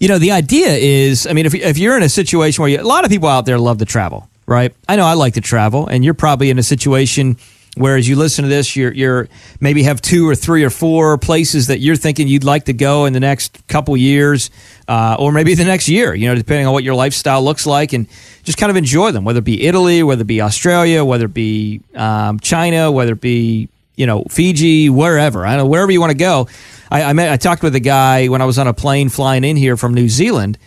[0.00, 2.80] You know, the idea is, I mean, if if you're in a situation where you,
[2.80, 4.74] a lot of people out there love to travel, right?
[4.88, 7.36] I know I like to travel, and you're probably in a situation
[7.78, 9.28] where as you listen to this, you're you're
[9.60, 13.06] maybe have two or three or four places that you're thinking you'd like to go
[13.06, 14.50] in the next couple years,
[14.88, 16.14] uh, or maybe the next year.
[16.14, 18.06] You know, depending on what your lifestyle looks like, and
[18.44, 19.24] just kind of enjoy them.
[19.24, 23.20] Whether it be Italy, whether it be Australia, whether it be um, China, whether it
[23.20, 25.46] be you know Fiji, wherever.
[25.46, 26.48] I know wherever you want to go.
[26.90, 29.44] I, I met I talked with a guy when I was on a plane flying
[29.44, 30.58] in here from New Zealand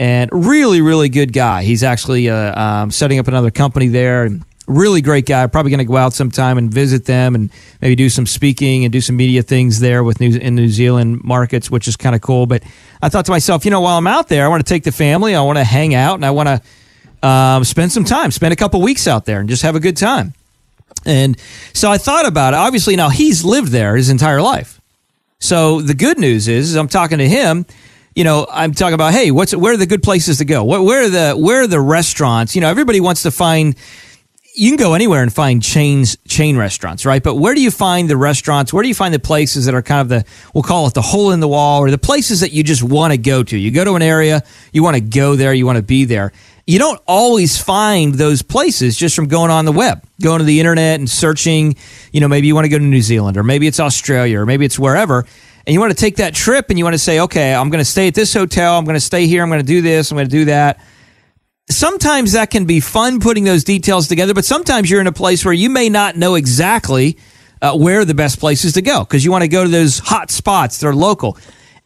[0.00, 1.62] and really, really good guy.
[1.62, 4.24] He's actually uh, um, setting up another company there.
[4.24, 5.46] And really great guy.
[5.46, 8.92] Probably going to go out sometime and visit them and maybe do some speaking and
[8.92, 12.20] do some media things there with New, in New Zealand markets, which is kind of
[12.20, 12.46] cool.
[12.46, 12.62] But
[13.02, 14.92] I thought to myself, you know, while I'm out there, I want to take the
[14.92, 18.52] family, I want to hang out, and I want to um, spend some time, spend
[18.52, 20.34] a couple weeks out there, and just have a good time.
[21.04, 21.38] And
[21.72, 22.56] so I thought about it.
[22.56, 24.80] Obviously, now he's lived there his entire life.
[25.38, 27.64] So the good news is, is I'm talking to him
[28.14, 30.64] you know, I'm talking about, hey, what's where are the good places to go?
[30.64, 32.54] Where, where are the where are the restaurants?
[32.54, 33.76] You know, everybody wants to find.
[34.60, 37.22] You can go anywhere and find chains, chain restaurants, right?
[37.22, 38.74] But where do you find the restaurants?
[38.74, 41.00] Where do you find the places that are kind of the, we'll call it the
[41.00, 43.56] hole in the wall, or the places that you just want to go to?
[43.56, 46.30] You go to an area, you want to go there, you want to be there.
[46.66, 50.60] You don't always find those places just from going on the web, going to the
[50.60, 51.74] internet and searching.
[52.12, 54.44] You know, maybe you want to go to New Zealand, or maybe it's Australia, or
[54.44, 55.24] maybe it's wherever
[55.66, 57.80] and you want to take that trip and you want to say, okay, I'm going
[57.80, 60.10] to stay at this hotel, I'm going to stay here, I'm going to do this,
[60.10, 60.80] I'm going to do that.
[61.70, 65.44] Sometimes that can be fun putting those details together, but sometimes you're in a place
[65.44, 67.16] where you may not know exactly
[67.62, 70.30] uh, where the best places to go because you want to go to those hot
[70.30, 71.38] spots that are local.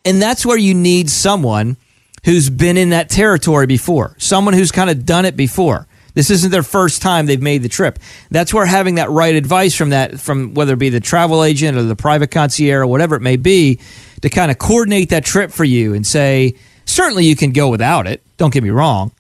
[0.05, 1.77] And that's where you need someone
[2.25, 5.87] who's been in that territory before, someone who's kind of done it before.
[6.15, 7.99] This isn't their first time they've made the trip.
[8.31, 11.77] That's where having that right advice from that, from whether it be the travel agent
[11.77, 13.81] or the private concierge or whatever it may be,
[14.23, 16.55] to kind of coordinate that trip for you and say,
[16.87, 18.23] certainly you can go without it.
[18.39, 19.13] Don't get me wrong.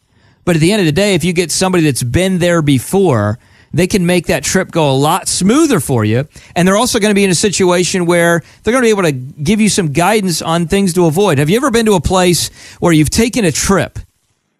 [0.44, 3.38] But at the end of the day, if you get somebody that's been there before,
[3.72, 6.28] they can make that trip go a lot smoother for you.
[6.54, 9.02] And they're also going to be in a situation where they're going to be able
[9.02, 11.38] to give you some guidance on things to avoid.
[11.38, 13.98] Have you ever been to a place where you've taken a trip?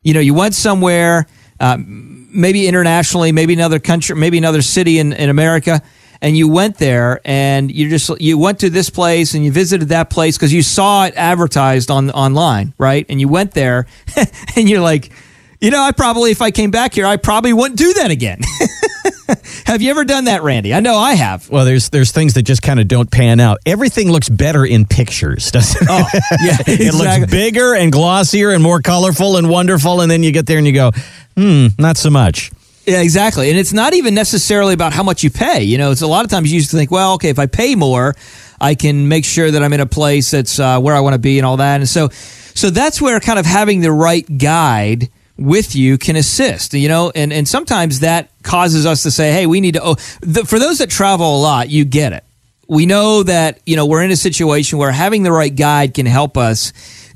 [0.03, 1.27] You know, you went somewhere.
[1.61, 5.83] Um, maybe internationally, maybe another country, maybe another city in, in America,
[6.21, 9.91] and you went there and you just you went to this place and you visited
[9.91, 13.07] that place because you saw it advertised on online, right?
[13.09, 13.87] And you went there
[14.57, 15.13] and you're like,
[15.61, 18.41] you know, I probably if I came back here, I probably wouldn't do that again.
[19.67, 20.75] have you ever done that, Randy?
[20.75, 21.49] I know I have.
[21.49, 23.59] Well, there's there's things that just kind of don't pan out.
[23.67, 25.89] Everything looks better in pictures, doesn't it?
[25.91, 26.09] Oh,
[26.45, 30.47] yeah, it looks bigger and glossier and more colorful and wonderful, and then you get
[30.47, 30.93] there and you go,
[31.37, 32.51] hmm, not so much.
[32.87, 33.49] Yeah, exactly.
[33.49, 35.63] And it's not even necessarily about how much you pay.
[35.63, 37.47] You know, it's a lot of times you used to think, well, okay, if I
[37.47, 38.15] pay more,
[38.61, 41.19] I can make sure that I'm in a place that's uh, where I want to
[41.19, 41.77] be and all that.
[41.77, 46.75] And so, so that's where kind of having the right guide with you can assist.
[46.75, 49.81] You know, and and sometimes that causes us to say, hey, we need to.
[49.83, 52.25] Oh, the, for those that travel a lot, you get it.
[52.69, 56.07] We know that you know we're in a situation where having the right guide can
[56.07, 56.73] help us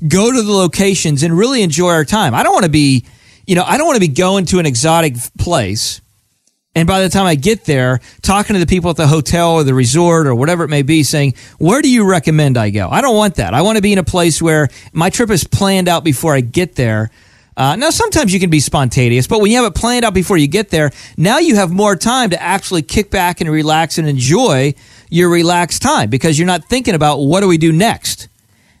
[0.07, 2.33] go to the locations and really enjoy our time.
[2.33, 3.05] I don't want to be
[3.49, 6.01] you know, I don't want to be going to an exotic place.
[6.75, 9.63] And by the time I get there, talking to the people at the hotel or
[9.63, 12.87] the resort or whatever it may be, saying, Where do you recommend I go?
[12.89, 13.55] I don't want that.
[13.55, 16.41] I want to be in a place where my trip is planned out before I
[16.41, 17.09] get there.
[17.59, 20.37] Uh, now, sometimes you can be spontaneous, but when you have it planned out before
[20.37, 24.07] you get there, now you have more time to actually kick back and relax and
[24.07, 24.73] enjoy
[25.09, 28.29] your relaxed time because you're not thinking about what do we do next.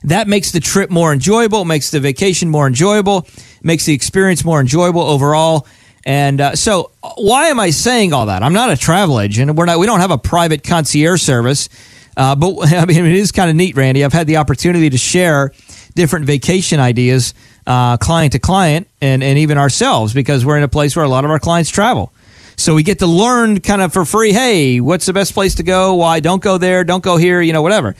[0.03, 3.27] That makes the trip more enjoyable, makes the vacation more enjoyable,
[3.61, 5.67] makes the experience more enjoyable overall.
[6.05, 8.43] And uh, so, why am I saying all that?
[8.43, 9.53] I'm not a travel agent.
[9.55, 9.77] We're not.
[9.77, 11.67] We don't have a private concierge service.
[12.15, 14.05] Uh, but I mean, it is kind of neat, Randy.
[14.05, 15.51] I've had the opportunity to share
[15.95, 17.33] different vacation ideas,
[17.69, 21.09] uh, client to client, and and even ourselves because we're in a place where a
[21.09, 22.11] lot of our clients travel.
[22.57, 24.33] So we get to learn kind of for free.
[24.33, 25.95] Hey, what's the best place to go?
[25.95, 26.83] Why don't go there?
[26.83, 27.41] Don't go here.
[27.41, 27.95] You know, whatever.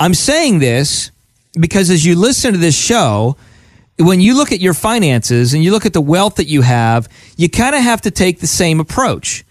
[0.00, 1.10] I'm saying this
[1.58, 3.36] because as you listen to this show,
[3.98, 7.08] when you look at your finances and you look at the wealth that you have,
[7.36, 9.44] you kind of have to take the same approach.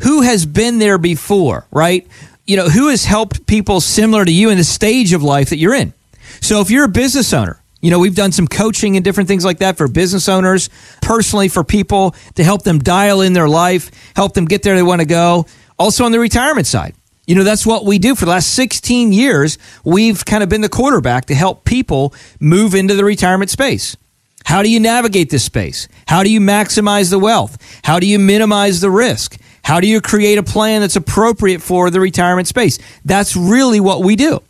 [0.00, 2.06] Who has been there before, right?
[2.46, 5.56] You know, who has helped people similar to you in the stage of life that
[5.56, 5.92] you're in?
[6.40, 9.44] So if you're a business owner, you know, we've done some coaching and different things
[9.44, 10.68] like that for business owners,
[11.00, 14.82] personally for people to help them dial in their life, help them get there they
[14.82, 15.46] want to go.
[15.78, 16.94] Also on the retirement side.
[17.26, 19.58] You know, that's what we do for the last 16 years.
[19.84, 23.96] We've kind of been the quarterback to help people move into the retirement space.
[24.44, 25.88] How do you navigate this space?
[26.06, 27.58] How do you maximize the wealth?
[27.84, 29.38] How do you minimize the risk?
[29.62, 32.78] How do you create a plan that's appropriate for the retirement space?
[33.04, 34.40] That's really what we do.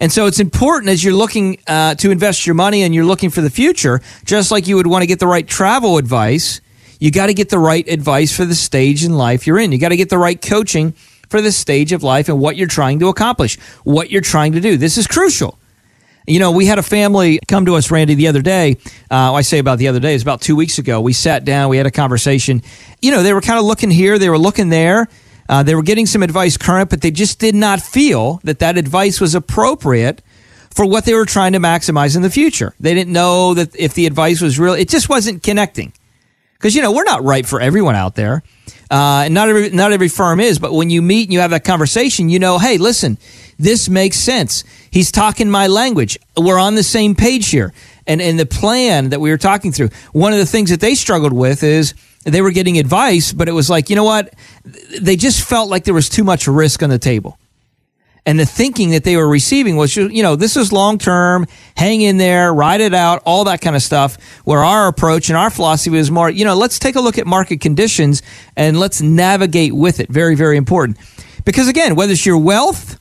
[0.00, 3.30] And so it's important as you're looking uh, to invest your money and you're looking
[3.30, 6.60] for the future, just like you would want to get the right travel advice,
[6.98, 9.72] you got to get the right advice for the stage in life you're in.
[9.72, 10.92] You got to get the right coaching
[11.28, 14.60] for the stage of life and what you're trying to accomplish, what you're trying to
[14.60, 14.76] do.
[14.76, 15.58] This is crucial.
[16.26, 18.78] You know, we had a family come to us, Randy, the other day.
[19.10, 21.00] Uh, I say about the other day, it's about two weeks ago.
[21.00, 22.62] We sat down, we had a conversation.
[23.00, 25.08] You know, they were kind of looking here, they were looking there.
[25.48, 28.76] Uh, they were getting some advice current, but they just did not feel that that
[28.76, 30.22] advice was appropriate
[30.70, 32.74] for what they were trying to maximize in the future.
[32.78, 35.92] They didn't know that if the advice was real, it just wasn't connecting.
[36.54, 38.42] Because, you know, we're not right for everyone out there.
[38.90, 41.50] Uh, and not every, not every firm is, but when you meet and you have
[41.50, 43.18] that conversation, you know, hey, listen,
[43.58, 44.64] this makes sense.
[44.90, 46.18] He's talking my language.
[46.36, 47.72] We're on the same page here.
[48.06, 50.94] And, and the plan that we were talking through, one of the things that they
[50.94, 51.94] struggled with is
[52.34, 54.34] they were getting advice, but it was like, you know what?
[55.00, 57.38] They just felt like there was too much risk on the table.
[58.28, 62.00] And the thinking that they were receiving was, you know, this is long term, hang
[62.00, 64.18] in there, ride it out, all that kind of stuff.
[64.42, 67.26] Where our approach and our philosophy was more, you know, let's take a look at
[67.26, 68.22] market conditions
[68.56, 70.08] and let's navigate with it.
[70.08, 70.98] Very, very important.
[71.44, 72.98] Because again, whether it's your wealth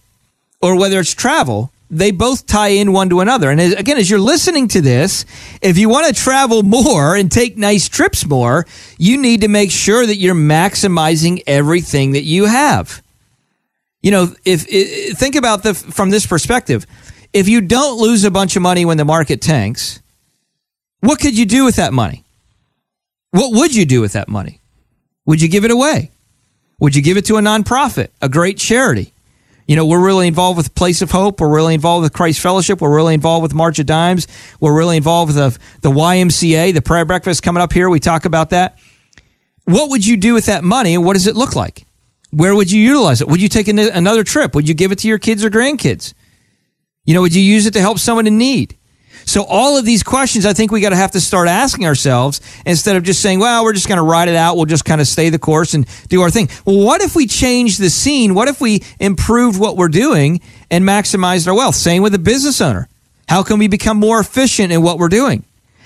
[0.62, 3.50] or whether it's travel, they both tie in one to another.
[3.50, 5.26] And as- again, as you're listening to this,
[5.62, 8.66] if you want to travel more and take nice trips more,
[8.98, 13.02] you need to make sure that you're maximizing everything that you have.
[14.02, 16.86] You know, if, i think about the from this perspective,
[17.34, 20.00] if you don't lose a bunch of money when the market tanks,
[21.00, 22.24] what could you do with that money?
[23.32, 24.62] What would you do with that money?
[25.26, 26.12] Would you give it away?
[26.80, 29.15] Would you give it to a nonprofit, a great charity?
[29.68, 31.42] You know, we're really involved with Place of Hope.
[31.42, 32.82] We're really involved with Christ Fellowship.
[32.82, 34.28] We're really involved with March of Dimes.
[34.60, 37.90] We're really involved with the, the YMCA, the prayer breakfast coming up here.
[37.90, 38.78] We talk about that.
[39.64, 41.86] What would you do with that money what does it look like?
[42.32, 43.28] Where would you utilize it?
[43.28, 44.54] Would you take an, another trip?
[44.54, 46.14] Would you give it to your kids or grandkids?
[47.06, 48.78] You know, would you use it to help someone in need?
[49.26, 52.42] So all of these questions, I think we got to have to start asking ourselves
[52.66, 54.56] instead of just saying, well, we're just going to ride it out.
[54.56, 56.50] We'll just kind of stay the course and do our thing.
[56.64, 58.36] Well, what if we change the scene?
[58.36, 61.76] What if we improved what we're doing and maximized our wealth?
[61.76, 62.88] Same with a business owner.
[63.28, 65.44] How can we become more efficient in what we're doing?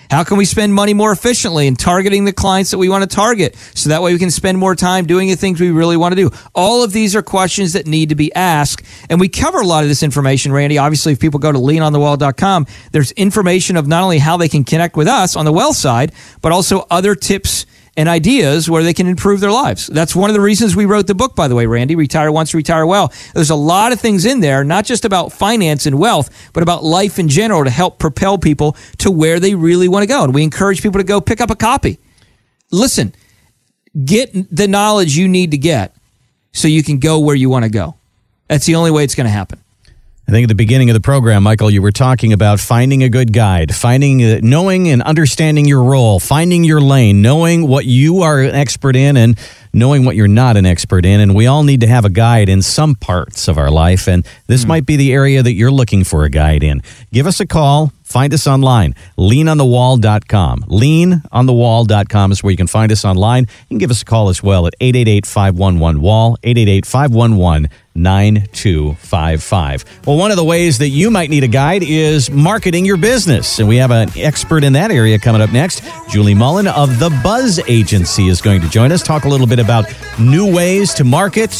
[0.09, 3.15] How can we spend money more efficiently in targeting the clients that we want to
[3.15, 6.15] target so that way we can spend more time doing the things we really want
[6.15, 6.35] to do?
[6.55, 8.83] All of these are questions that need to be asked.
[9.09, 10.79] And we cover a lot of this information, Randy.
[10.79, 14.97] Obviously, if people go to leanonthewall.com, there's information of not only how they can connect
[14.97, 16.11] with us on the wealth side,
[16.41, 17.67] but also other tips
[17.99, 19.87] and ideas where they can improve their lives.
[19.87, 22.53] That's one of the reasons we wrote the book, by the way, Randy, Retire Once,
[22.53, 23.11] Retire Well.
[23.33, 26.81] There's a lot of things in there, not just about finance and wealth, but about
[26.81, 30.23] life in general to help propel people to where they really want to go.
[30.23, 31.99] And we encourage people to go pick up a copy.
[32.71, 33.13] Listen,
[34.05, 35.93] get the knowledge you need to get
[36.53, 37.95] so you can go where you want to go.
[38.47, 39.59] That's the only way it's going to happen.
[40.29, 43.09] I think at the beginning of the program, Michael, you were talking about finding a
[43.09, 48.21] good guide, finding, uh, knowing and understanding your role, finding your lane, knowing what you
[48.21, 49.39] are an expert in, and
[49.73, 51.19] knowing what you're not an expert in.
[51.19, 54.07] And we all need to have a guide in some parts of our life.
[54.07, 54.69] And this hmm.
[54.69, 56.81] might be the area that you're looking for a guide in.
[57.11, 57.91] Give us a call.
[58.09, 60.63] Find us online, leanonthewall.com.
[60.63, 63.43] Leanonthewall.com is where you can find us online.
[63.43, 69.85] You can give us a call as well at 888 511 Wall, 888 511 9255.
[70.07, 73.59] Well, one of the ways that you might need a guide is marketing your business.
[73.59, 75.83] And we have an expert in that area coming up next.
[76.09, 79.58] Julie Mullen of the Buzz Agency is going to join us, talk a little bit
[79.59, 79.85] about
[80.19, 81.51] new ways to market,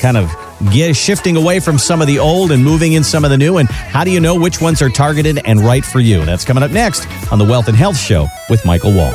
[0.00, 0.30] kind of
[0.72, 3.56] get shifting away from some of the old and moving in some of the new
[3.56, 6.62] and how do you know which ones are targeted and right for you that's coming
[6.62, 9.12] up next on the wealth and health show with michael wall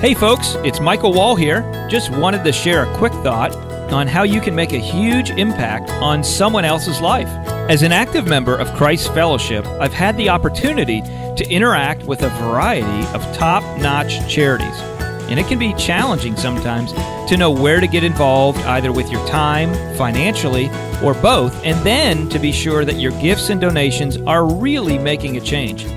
[0.00, 1.88] Hey folks, it's Michael Wall here.
[1.90, 3.56] Just wanted to share a quick thought
[3.92, 7.28] on how you can make a huge impact on someone else's life.
[7.68, 12.28] As an active member of Christ Fellowship, I've had the opportunity to interact with a
[12.28, 14.80] variety of top notch charities.
[15.28, 16.92] And it can be challenging sometimes
[17.28, 20.70] to know where to get involved, either with your time, financially,
[21.02, 25.36] or both, and then to be sure that your gifts and donations are really making
[25.36, 25.88] a change.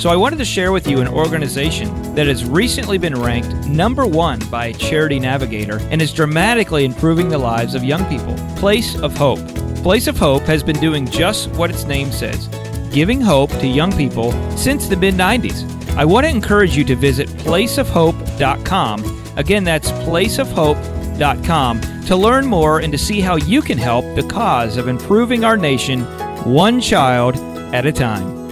[0.00, 4.06] So I wanted to share with you an organization that has recently been ranked number
[4.06, 8.36] one by Charity Navigator and is dramatically improving the lives of young people.
[8.54, 9.65] Place of Hope.
[9.86, 12.48] Place of Hope has been doing just what its name says
[12.92, 15.62] giving hope to young people since the mid 90s.
[15.96, 19.22] I want to encourage you to visit placeofhope.com.
[19.36, 24.76] Again, that's placeofhope.com to learn more and to see how you can help the cause
[24.76, 26.00] of improving our nation
[26.42, 27.36] one child
[27.72, 28.48] at a time.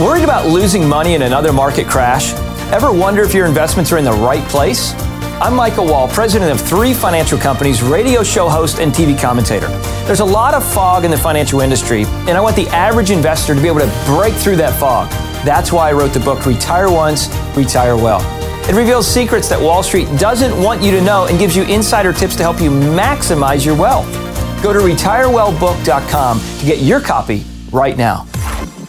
[0.00, 2.32] Worried about losing money in another market crash?
[2.72, 4.92] Ever wonder if your investments are in the right place?
[5.40, 9.68] I'm Michael Wall, president of three financial companies, radio show host, and TV commentator.
[10.04, 13.54] There's a lot of fog in the financial industry, and I want the average investor
[13.54, 15.08] to be able to break through that fog.
[15.44, 18.20] That's why I wrote the book Retire Once, Retire Well.
[18.68, 22.12] It reveals secrets that Wall Street doesn't want you to know and gives you insider
[22.12, 24.12] tips to help you maximize your wealth.
[24.60, 28.24] Go to retirewellbook.com to get your copy right now.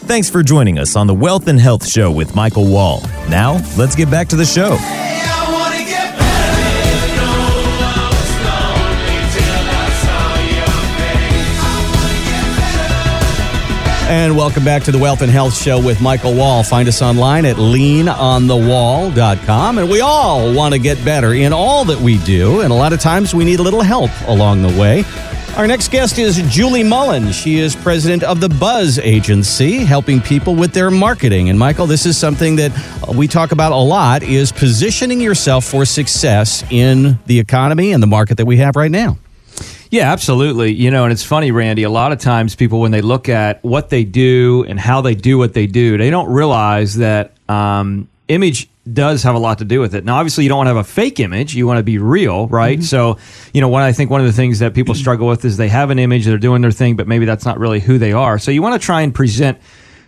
[0.08, 3.02] Thanks for joining us on the Wealth and Health Show with Michael Wall.
[3.28, 4.76] Now, let's get back to the show.
[14.10, 16.64] And welcome back to the Wealth and Health Show with Michael Wall.
[16.64, 19.78] Find us online at leanonthewall.com.
[19.78, 22.62] And we all want to get better in all that we do.
[22.62, 25.04] And a lot of times we need a little help along the way.
[25.56, 27.30] Our next guest is Julie Mullen.
[27.30, 31.48] She is president of the Buzz Agency, helping people with their marketing.
[31.48, 32.72] And Michael, this is something that
[33.14, 38.08] we talk about a lot is positioning yourself for success in the economy and the
[38.08, 39.19] market that we have right now.
[39.90, 40.72] Yeah, absolutely.
[40.72, 43.62] You know, and it's funny, Randy, a lot of times people, when they look at
[43.64, 48.08] what they do and how they do what they do, they don't realize that um,
[48.28, 50.04] image does have a lot to do with it.
[50.04, 51.54] Now, obviously, you don't want to have a fake image.
[51.54, 52.82] You want to be real, right?
[52.82, 53.18] So,
[53.52, 55.68] you know, what I think one of the things that people struggle with is they
[55.68, 58.38] have an image, they're doing their thing, but maybe that's not really who they are.
[58.38, 59.58] So, you want to try and present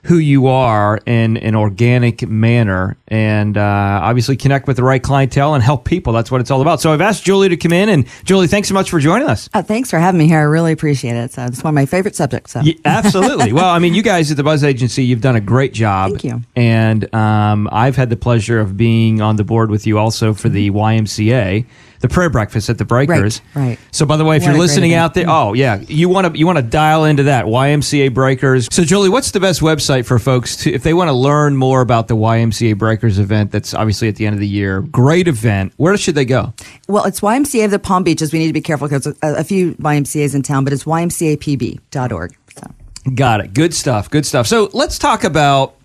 [0.04, 5.54] who you are in an organic manner and uh, obviously connect with the right clientele
[5.54, 6.12] and help people.
[6.12, 6.80] That's what it's all about.
[6.80, 9.48] So I've asked Julie to come in, and Julie, thanks so much for joining us.
[9.54, 10.40] Uh, thanks for having me here.
[10.40, 11.32] I really appreciate it.
[11.32, 12.52] So it's one of my favorite subjects.
[12.52, 12.60] So.
[12.60, 13.52] Yeah, absolutely.
[13.52, 16.10] well, I mean, you guys at the Buzz Agency, you've done a great job.
[16.10, 16.40] Thank you.
[16.56, 20.48] And um, I've had the pleasure of being on the board with you also for
[20.48, 21.64] the YMCA,
[22.02, 23.40] the prayer breakfast at the Breakers.
[23.54, 23.78] Right, right.
[23.92, 26.38] So, by the way, if What you're listening out there, oh yeah, you want to
[26.38, 28.68] you want to dial into that YMCA Breakers.
[28.70, 31.80] So, Julie, what's the best website for folks to if they want to learn more
[31.80, 33.52] about the YMCA Breakers event?
[33.52, 34.82] That's obviously at the end of the year.
[34.82, 35.72] Great event.
[35.76, 36.52] Where should they go?
[36.88, 38.32] Well, it's YMCA of the Palm Beaches.
[38.32, 42.36] We need to be careful because a, a few YMCA's in town, but it's ymcapb.org.
[42.56, 43.14] So.
[43.14, 43.54] Got it.
[43.54, 44.10] Good stuff.
[44.10, 44.46] Good stuff.
[44.48, 45.76] So let's talk about.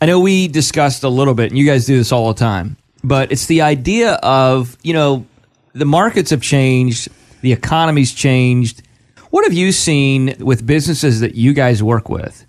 [0.00, 2.76] I know we discussed a little bit, and you guys do this all the time,
[3.02, 5.24] but it's the idea of, you know,
[5.72, 7.08] the markets have changed,
[7.40, 8.82] the economy's changed.
[9.30, 12.46] What have you seen with businesses that you guys work with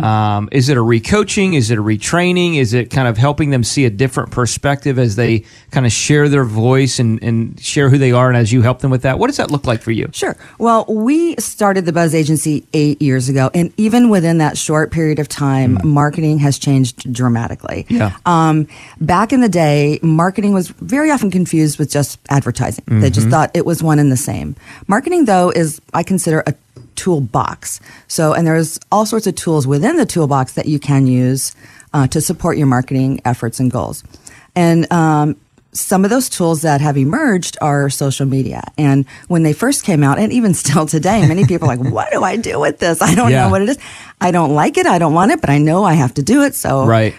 [0.00, 1.54] Um, is it a recoaching?
[1.54, 2.56] Is it a retraining?
[2.56, 6.28] Is it kind of helping them see a different perspective as they kind of share
[6.28, 9.18] their voice and, and share who they are and as you help them with that?
[9.18, 10.08] What does that look like for you?
[10.12, 10.36] Sure.
[10.58, 15.18] Well, we started the Buzz Agency eight years ago, and even within that short period
[15.18, 17.86] of time, marketing has changed dramatically.
[17.88, 18.16] Yeah.
[18.24, 18.68] Um,
[19.00, 22.84] back in the day, marketing was very often confused with just advertising.
[22.86, 23.30] They just Mhm.
[23.30, 24.54] thought it was one and the same.
[24.86, 26.54] Marketing, though, is I consider a
[27.02, 27.80] toolbox.
[28.08, 31.54] So, and there's all sorts of tools within the toolbox that you can use
[31.92, 34.04] uh, to support your marketing efforts and goals.
[34.54, 35.36] And um,
[35.72, 38.62] some of those tools that have emerged are social media.
[38.78, 42.10] And when they first came out, and even still today, many people are like, what
[42.12, 43.00] do I do with this?
[43.02, 43.44] I don't Yeah.
[43.44, 43.78] know what it is.
[44.20, 44.86] I don't like it.
[44.86, 46.54] I don't want it, but I know I have to do it.
[46.54, 47.14] So Right.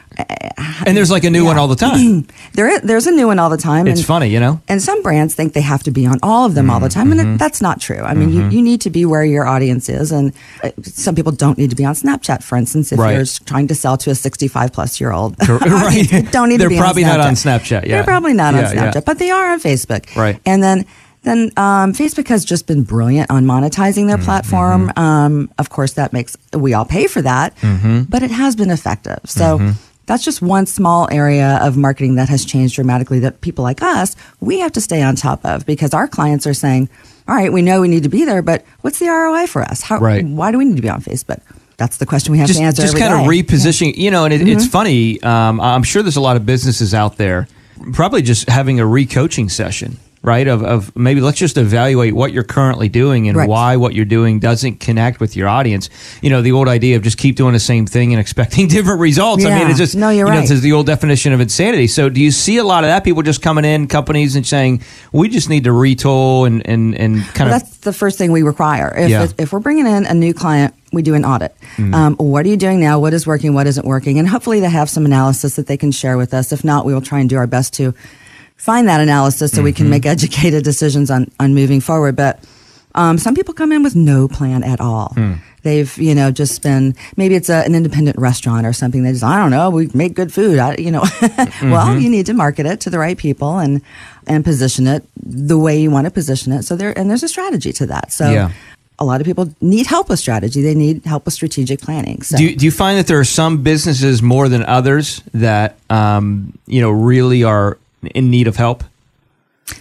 [0.85, 2.27] And there's like a new one all the time.
[2.53, 3.87] there is, there's a new one all the time.
[3.87, 4.61] It's and, funny, you know?
[4.67, 7.11] and some brands think they have to be on all of them all the time,
[7.11, 7.99] and it, that's not true.
[7.99, 10.33] I mean, you, you need to be where your audience is, and
[10.63, 13.15] uh, some people don't need to be on Snapchat, for instance, if Right.
[13.15, 15.35] you're trying to sell to a 65 plus year old.
[15.49, 16.27] right.
[16.31, 17.83] Don't need They're to be probably on not on Snapchat.
[17.85, 17.95] Yeah.
[17.95, 18.91] They're probably not Yeah, on yeah.
[18.91, 20.13] Snapchat, but they are on Facebook.
[20.15, 20.39] Right.
[20.45, 20.85] And then
[21.23, 24.91] then um, Facebook has just been brilliant on monetizing their platform.
[24.97, 28.09] Um, of course, that makes we all pay for that, Mhm.
[28.09, 29.19] but it has been effective.
[29.25, 29.59] So.
[29.59, 29.73] Mhm.
[30.05, 34.15] That's just one small area of marketing that has changed dramatically that people like us,
[34.41, 36.89] we have to stay on top of because our clients are saying,
[37.27, 39.81] all right, we know we need to be there, but what's the ROI for us?
[39.81, 40.25] How, Right.
[40.25, 41.39] Why do we need to be on Facebook?
[41.77, 42.81] That's the question we have just, to answer.
[42.81, 43.41] just kind of day.
[43.41, 44.69] repositioning you know and it, it's Mhm.
[44.69, 47.47] funny um, i'm sure there's a lot of businesses out there
[47.93, 52.43] probably just having a re-coaching session right of, of maybe let's just evaluate what you're
[52.45, 53.49] currently doing and Right.
[53.49, 55.89] why what you're doing doesn't connect with your audience
[56.21, 59.01] you know the old idea of just keep doing the same thing and expecting different
[59.01, 60.49] results i mean it's just No, you're you know, right.
[60.49, 63.21] it's the old definition of insanity so do you see a lot of that people
[63.21, 67.49] just coming in companies and saying we just need to retool and and, and kind
[67.49, 68.93] Well, of that's the first thing we require.
[68.97, 69.27] If, Yeah.
[69.37, 71.53] if we're bringing in a new client, we do an audit.
[71.75, 71.93] Mhm.
[71.93, 72.97] Um, what are you doing now?
[72.99, 73.53] What is working?
[73.53, 74.19] What isn't working?
[74.19, 76.53] And hopefully they have some analysis that they can share with us.
[76.53, 77.93] If not, we will try and do our best to
[78.57, 79.89] find that analysis so we can Mhm.
[79.91, 82.15] make educated decisions on, on moving forward.
[82.15, 82.39] But
[82.95, 85.13] um, some people come in with no plan at all.
[85.15, 85.33] Hmm.
[85.63, 89.03] They've, you know, just been maybe it's a, an independent restaurant or something.
[89.03, 90.59] They just, I don't know, we make good food.
[90.59, 92.01] I, you know, well, Mhm.
[92.01, 93.81] you need to market it to the right people and
[94.27, 96.63] and position it the way you want to position it.
[96.63, 98.11] So there and there's a strategy to that.
[98.11, 98.51] So Yeah.
[98.99, 100.61] a lot of people need help with strategy.
[100.61, 102.21] They need help with strategic planning.
[102.23, 105.77] So Do you, do you find that there are some businesses more than others that
[105.89, 107.77] um, you know really are
[108.07, 108.83] in need of help?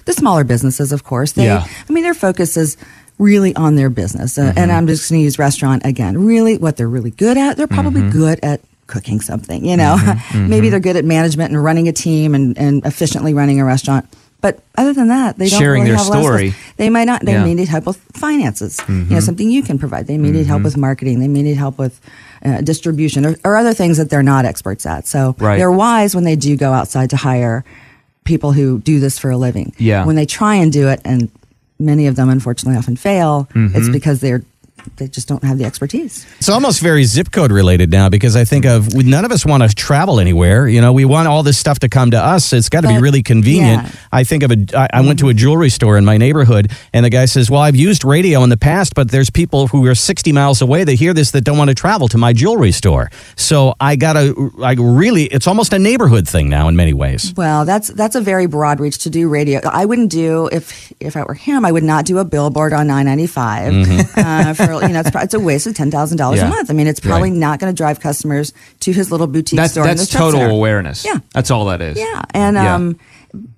[0.04, 1.66] the smaller businesses, of course, they, Yeah.
[1.88, 2.76] I mean, their focus is
[3.18, 4.38] really on their business.
[4.38, 4.58] Uh, Mm-hmm.
[4.58, 6.24] And I'm just going to use restaurant again.
[6.24, 8.12] Really, what they're really good at, they're probably Mhm.
[8.12, 9.96] good at cooking something, you know?
[9.98, 10.70] Mhm, Maybe mhm.
[10.70, 14.06] they're good at management and running a team and, and efficiently running a restaurant.
[14.40, 16.54] But other than that, they don't Sharing really their have a lot of story.
[16.76, 17.24] They might not.
[17.24, 17.44] They Yeah.
[17.44, 18.78] may need help with finances.
[18.88, 19.22] You know, Mhm.
[19.22, 20.06] something you can provide.
[20.06, 20.64] They may need help Mhm.
[20.64, 21.18] with marketing.
[21.20, 22.00] They may need help with
[22.44, 25.06] uh, distribution or, or other things that they're not experts at.
[25.06, 25.58] So Right.
[25.58, 27.64] they're wise when they do go outside to hire
[28.24, 29.72] people who do this for a living.
[29.78, 30.04] Yeah.
[30.04, 31.30] When they try and do it, and
[31.78, 33.92] many of them unfortunately often fail, it's Mhm.
[33.92, 34.42] because they're
[34.96, 36.26] they just don't have the expertise.
[36.38, 39.44] It's almost very zip code related now because I think of we, none of us
[39.46, 40.68] want to travel anywhere.
[40.68, 42.52] You know, we want all this stuff to come to us.
[42.52, 43.84] It's got to be really convenient.
[43.84, 43.90] yeah.
[44.12, 44.56] I think of a.
[44.76, 47.60] I, I went to a jewelry store in my neighborhood, and the guy says, "Well,
[47.60, 50.94] I've used radio in the past, but there's people who are 60 miles away that
[50.94, 53.10] hear this that don't want to travel to my jewelry store.
[53.36, 54.34] So I gotta.
[54.62, 55.24] I really.
[55.24, 57.32] It's almost a neighborhood thing now in many ways.
[57.36, 59.60] Well, that's that's a very broad reach to do radio.
[59.64, 62.86] I wouldn't do if if I were him, I would not do a billboard on
[62.86, 64.18] 995 Mhm.
[64.18, 66.46] uh, for you know it's, pro- it's a waste of ten thousand dollars Yeah.
[66.46, 66.70] a month.
[66.70, 67.38] I mean, it's probably Right.
[67.38, 69.84] not going to drive customers to his little boutique That's store.
[69.84, 70.52] in that's the strip total center.
[70.54, 71.04] awareness.
[71.04, 71.18] Yeah.
[71.34, 71.98] that's all that is.
[71.98, 72.74] Yeah, and Yeah.
[72.74, 72.96] um,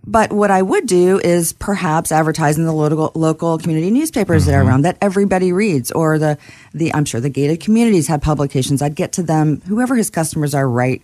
[0.07, 4.55] but what I would do is perhaps advertise in the local local community newspapers that
[4.55, 4.69] are Mhm.
[4.69, 6.39] around that everybody reads, or the
[6.73, 8.83] the I'm sure the gated communities have publications.
[8.83, 11.03] I'd get to them, whoever his customers are, right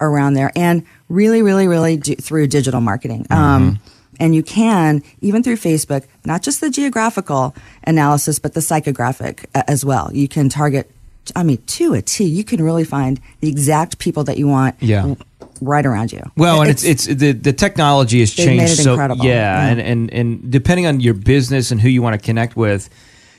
[0.00, 3.26] around there, and really, really, really do, through digital marketing.
[3.30, 3.80] Um,
[4.18, 7.54] and you can even through Facebook, not just the geographical
[7.84, 10.10] analysis, but the psychographic as well.
[10.12, 10.90] You can target.
[11.36, 14.76] I mean, to a T, you can really find the exact people that you want
[14.80, 15.14] Yeah.
[15.60, 16.22] right around you.
[16.36, 19.24] Well, and it's, it's the the technology has changed so incredible.
[19.26, 19.68] yeah, Yeah.
[19.68, 22.88] and and and depending on your business and who you want to connect with,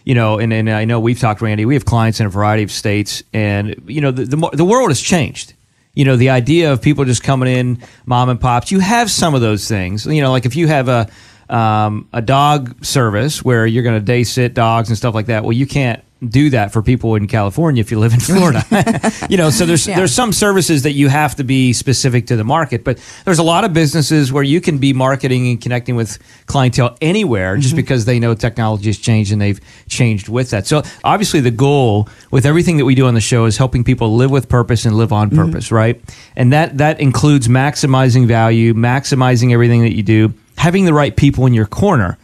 [0.06, 1.66] you know, and, and I know we've talked, Randy.
[1.66, 4.90] We have clients in a variety of states, and you know, the the, the world
[4.92, 5.54] has changed.
[6.00, 8.72] You know, the idea of people just coming in, mom and pops.
[8.72, 10.06] You have some of those things.
[10.06, 11.10] You know, like if you have a
[11.50, 15.44] um, a dog service where you're going to day sit dogs and stuff like that.
[15.44, 18.64] Well, you can't do that for people in California if you live in Florida.
[19.30, 19.96] you know, so there's Yeah.
[19.96, 23.44] there's some services that you have to be specific to the market, but there's a
[23.44, 27.78] lot of businesses where you can be marketing and connecting with clientele anywhere just mm-hmm.
[27.78, 30.68] because they know technology has changed and they've changed with that.
[30.68, 34.16] So obviously the goal with everything that we do on the show is helping people
[34.16, 35.46] live with purpose and live on mm-hmm.
[35.46, 36.02] purpose, right?
[36.36, 41.46] And that that includes maximizing value, maximizing everything that you do, having the right people
[41.46, 42.18] in your corner.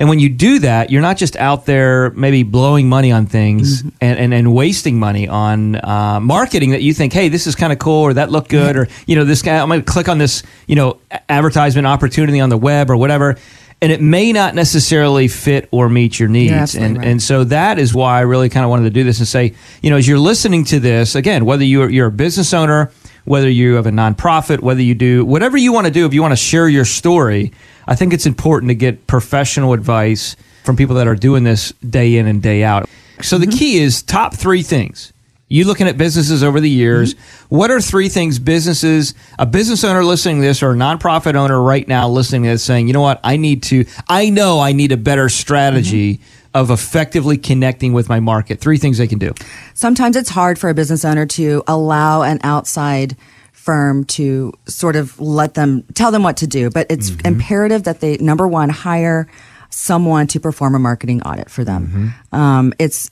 [0.00, 3.82] And when you do that, you're not just out there maybe blowing money on things
[4.00, 7.70] and, and, and wasting money on uh, marketing that you think, hey, this is kind
[7.70, 10.08] of cool or that looked good or, you know, this guy, I'm going to click
[10.08, 10.98] on this, you know,
[11.28, 13.36] advertisement opportunity on the web or whatever.
[13.82, 16.52] And it may not necessarily fit or meet your needs.
[16.52, 17.06] absolutely and, right.
[17.06, 19.54] and so that is why I really kind of wanted to do this and say,
[19.82, 22.90] you know, as you're listening to this, again, whether you're, you're a business owner,
[23.24, 26.22] whether you have a nonprofit, whether you do whatever you want to do, if you
[26.22, 27.52] want to share your story,
[27.86, 32.16] I think it's important to get professional advice from people that are doing this day
[32.16, 32.88] in and day out.
[33.22, 33.58] So the mm-hmm.
[33.58, 35.12] key is top three things.
[35.48, 37.56] You looking at businesses over the years, mm-hmm.
[37.56, 41.60] what are three things businesses, a business owner listening to this or a nonprofit owner
[41.60, 44.72] right now listening to this saying, you know what, I need to, I know I
[44.72, 46.39] need a better strategy mm-hmm.
[46.54, 48.60] Of effectively connecting with my market.
[48.60, 49.32] Three things they can do.
[49.74, 53.16] Sometimes it's hard for a business owner to allow an outside
[53.52, 58.00] firm to sort of let them tell them what to do, but it's imperative that
[58.00, 59.28] they number one hire
[59.68, 62.12] someone to perform a marketing audit for them.
[62.32, 63.10] Um, it's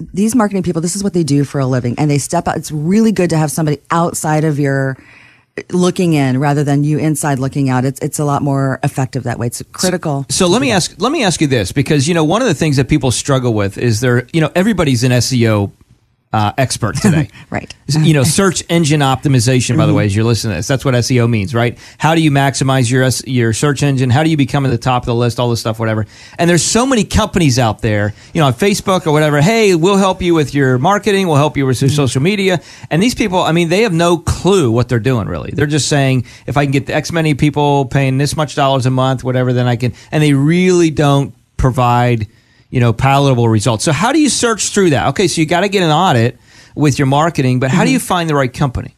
[0.00, 0.82] these marketing people.
[0.82, 2.56] This is what they do for a living, and they step out.
[2.56, 4.96] It's really good to have somebody outside of your
[5.70, 7.84] looking in rather than you inside looking out.
[7.84, 9.46] It's it's a lot more effective that way.
[9.48, 10.26] It's critical.
[10.30, 12.54] So let me ask let me ask you this because you know one of the
[12.54, 15.70] things that people struggle with is there you know everybody's an SEO
[16.32, 17.28] uh, expert today.
[17.50, 17.74] right.
[17.88, 19.76] You know, search engine optimization.
[19.76, 21.78] By the way, as you're listening to this, that's what SEO means, right?
[21.98, 24.08] How do you maximize your your search engine?
[24.08, 25.38] How do you become at the top of the list?
[25.38, 26.06] All this stuff, whatever.
[26.38, 29.42] And there's so many companies out there, you know, on Facebook or whatever.
[29.42, 31.26] Hey, we'll help you with your marketing.
[31.28, 32.62] We'll help you with your social media.
[32.90, 35.28] And these people, I mean, they have no clue what they're doing.
[35.28, 38.86] Really, they're just saying if I can get X many people paying this much dollars
[38.86, 39.92] a month, whatever, then I can.
[40.10, 42.26] And they really don't provide
[42.72, 43.84] you know, palatable results.
[43.84, 45.08] So how do you search through that?
[45.10, 46.38] Okay, so you got to get an audit
[46.74, 48.96] with your marketing, but how do you find the right company?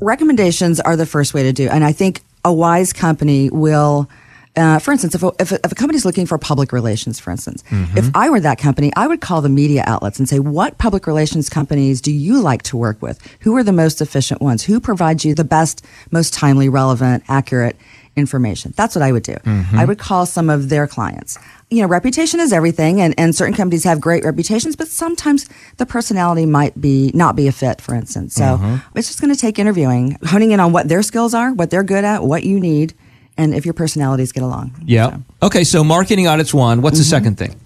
[0.00, 1.68] recommendations are the first way to do.
[1.68, 4.08] And I think a wise company will,
[4.56, 7.32] uh, for instance, if a, if, a, if a company's looking for public relations, for
[7.32, 7.96] instance, Mhm.
[7.96, 11.08] if I were that company, I would call the media outlets and say, what public
[11.08, 13.18] relations companies do you like to work with?
[13.40, 14.62] Who are the most efficient ones?
[14.62, 17.76] Who provides you the best, most timely, relevant, accurate
[18.16, 18.72] information?
[18.76, 19.34] That's what I would do.
[19.44, 19.74] Mhm.
[19.74, 21.38] I would call some of their clients.
[21.70, 25.46] You know, reputation is everything, and, and certain companies have great reputations, but sometimes
[25.78, 28.34] the personality might be not be a fit, for instance.
[28.34, 28.64] So Mm-hmm.
[28.74, 28.82] Mhm.
[28.94, 31.82] it's just going to take interviewing, honing in on what their skills are, what they're
[31.82, 32.94] good at, what you need,
[33.36, 34.72] and if your personalities get along.
[34.84, 35.16] Yeah.
[35.42, 36.82] Okay, so marketing audit's one.
[36.82, 37.56] What's the second thing?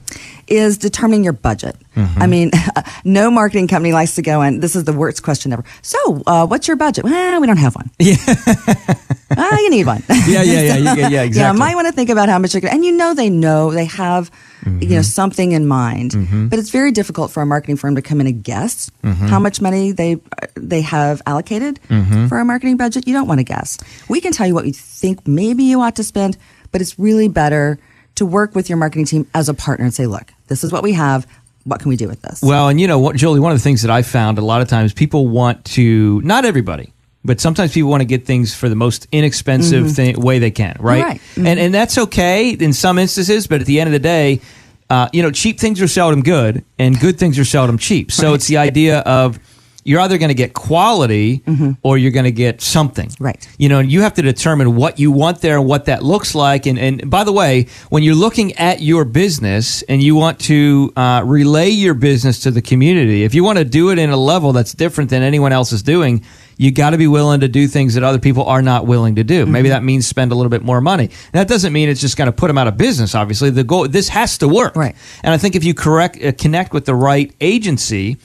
[0.51, 1.77] Is determining your budget.
[1.97, 2.51] I mean,
[3.05, 4.61] no marketing company likes to go in.
[4.61, 5.63] This is the worst question ever.
[5.83, 7.05] So, uh, what's your budget?
[7.05, 7.91] Well, we don't have one.
[7.99, 8.17] Yeah.
[9.37, 10.03] ah, you need one.
[10.27, 11.59] Yeah, yeah, yeah, you- yeah, Yeah, exactly.
[11.59, 13.73] might want to think about how much you're going to, and you know, they know,
[13.73, 14.31] they have,
[14.81, 16.51] you know, something in mind, Mhm.
[16.51, 19.29] but it's very difficult for a marketing firm to come in and guess Mhm.
[19.29, 20.17] how much money they,
[20.55, 22.29] they have allocated Mhm.
[22.29, 23.07] for a marketing budget.
[23.07, 23.77] You don't want to guess.
[24.09, 26.37] We can tell you what we think maybe you ought to spend,
[26.73, 27.79] but it's really better
[28.17, 30.83] to work with your marketing team as a partner and say, look, this is what
[30.83, 31.27] we have.
[31.65, 32.41] What can we do with this?
[32.43, 34.63] Well, and you know what, Julie, one of the things that I found a lot
[34.63, 36.93] of times people want to, not everybody,
[37.25, 39.95] but sometimes people want to get things for the most inexpensive Mhm.
[39.97, 41.03] thing, way they can, right?
[41.05, 41.21] Right.
[41.37, 44.41] And and that's okay in some instances, but at the end of the day,
[44.89, 48.11] uh, you know, cheap things are seldom good, and good things are seldom cheap.
[48.11, 49.39] So it's the idea of
[49.89, 51.43] you're either going to get quality
[51.83, 53.11] or you're going to get something.
[53.19, 53.49] Right.
[53.59, 56.35] You know, and you have to determine what you want there and what that looks
[56.35, 56.67] like.
[56.67, 60.93] And, and by the way, when you're looking at your business and you want to
[60.95, 64.17] uh, relay your business to the community, if you want to do it in a
[64.17, 66.23] level that's different than anyone else is doing,
[66.59, 69.25] you got to be willing to do things that other people are not willing to
[69.25, 69.47] do.
[69.47, 71.09] Maybe that means spend a little bit more money.
[71.33, 73.15] That doesn't mean it's just going to put them out of business.
[73.15, 74.77] Obviously, the goal this has to work.
[74.77, 74.97] Right.
[75.23, 78.19] And I think if you correct uh, connect with the right agency,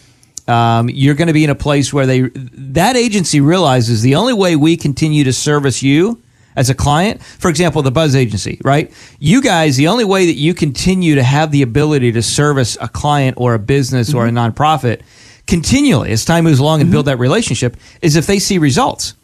[0.48, 4.34] um, you're going to be in a place where they that agency realizes the only
[4.34, 6.22] way we continue to service you
[6.56, 8.94] as a client, for example, the Buzz agency, right?
[9.20, 12.88] You guys, the only way that you continue to have the ability to service a
[12.88, 15.02] client or a business or a nonprofit
[15.48, 19.16] continually as time moves along and build that relationship is if they see results.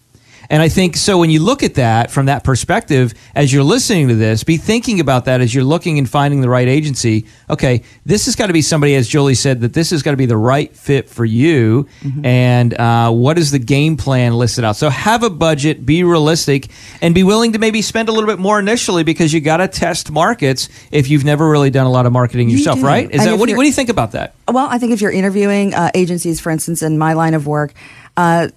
[0.50, 4.08] And I think so when you look at that from that perspective, as you're listening
[4.08, 7.26] to this, be thinking about that as you're looking and finding the right agency.
[7.50, 10.18] Okay, this has got to be somebody, as Julie said, that this has got to
[10.18, 11.88] be the right fit for you.
[12.24, 14.76] And uh, what is the game plan listed out?
[14.76, 16.70] So have a budget, be realistic,
[17.02, 19.68] and be willing to maybe spend a little bit more initially because you got to
[19.68, 22.86] test markets if you've never really done a lot of marketing You yourself, do.
[22.86, 23.10] right?
[23.10, 24.34] Is And that what do, you, what do you think about that?
[24.47, 27.74] Well, I think if you're interviewing uh, agencies, for instance, in my line of work,
[28.18, 28.47] uh,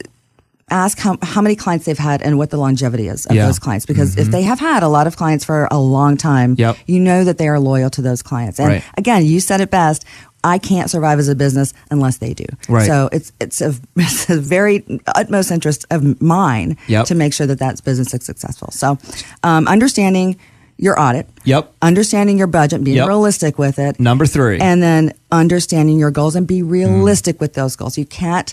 [0.73, 3.47] ask how, how many clients they've had and what the longevity is of Yeah.
[3.47, 3.87] those clients.
[3.87, 6.77] Because if they have had a lot of clients for a long time, Yep.
[6.87, 8.59] you know that they are loyal to those clients.
[8.59, 8.83] And Right.
[8.97, 10.05] again, you said it best.
[10.45, 12.47] I can't survive as a business unless they do.
[12.69, 12.87] Right.
[12.87, 14.83] So it's it's a, it's a very
[15.15, 17.05] utmost interest of mine Yep.
[17.07, 18.71] to make sure that that business is successful.
[18.73, 18.99] So
[19.45, 20.37] um, understanding
[20.79, 21.73] your audit, Yep.
[21.83, 23.07] understanding your budget, being Yep.
[23.07, 24.59] realistic with it, Number three.
[24.59, 27.97] and then understanding your goals and be realistic with those goals.
[27.97, 28.53] You can't.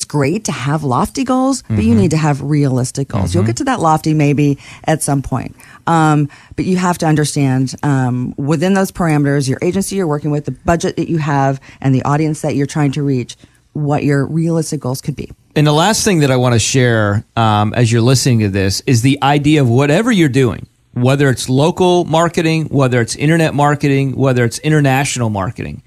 [0.00, 1.98] It's great to have lofty goals, but you Mhm.
[1.98, 3.34] need to have realistic goals.
[3.34, 3.48] You'll Mhm.
[3.48, 5.54] get to that lofty maybe at some point,
[5.86, 6.26] um,
[6.56, 10.52] but you have to understand um, within those parameters, your agency you're working with, the
[10.52, 13.36] budget that you have, and the audience that you're trying to reach,
[13.74, 15.30] what your realistic goals could be.
[15.54, 18.82] And the last thing that I want to share um, as you're listening to this
[18.86, 24.16] is the idea of whatever you're doing, whether it's local marketing, whether it's internet marketing,
[24.16, 25.82] whether it's international marketing,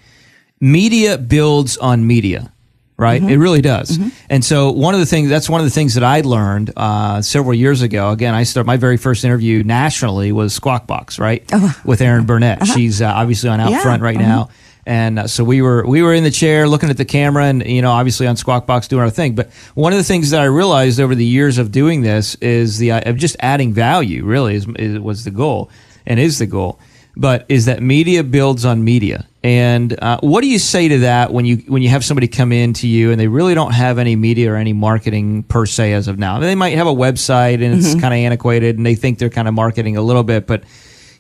[0.62, 2.52] media builds on media,
[3.04, 3.22] right?
[3.22, 3.30] Mm-hmm.
[3.30, 4.00] It really does.
[4.30, 7.22] And so one of the things that's one of the things that I learned uh,
[7.22, 8.10] several years ago.
[8.12, 11.44] Again, I started my very first interview nationally was Squawk Box, right,
[11.86, 12.66] with Erin Burnett.
[12.66, 13.76] She's uh, obviously on Out Uh-huh.
[13.78, 13.84] Yeah.
[13.84, 14.22] Front right Mhm.
[14.22, 14.50] now.
[14.86, 17.66] And uh, so we were we were in the chair looking at the camera and
[17.66, 19.34] you know obviously on Squawk Box doing our thing.
[19.36, 22.80] But one of the things that I realized over the years of doing this is
[22.80, 24.26] the uh, of just adding value.
[24.26, 25.70] Really is, is was the goal
[26.06, 26.80] and is the goal.
[27.16, 29.28] But is that media builds on media?
[29.44, 32.52] And uh, what do you say to that when you when you have somebody come
[32.52, 35.94] in to you and they really don't have any media or any marketing per se
[35.94, 36.40] as of now?
[36.40, 38.02] They might have a website and it's Mhm.
[38.02, 40.64] kind of antiquated and they think they're kind of marketing a little bit, but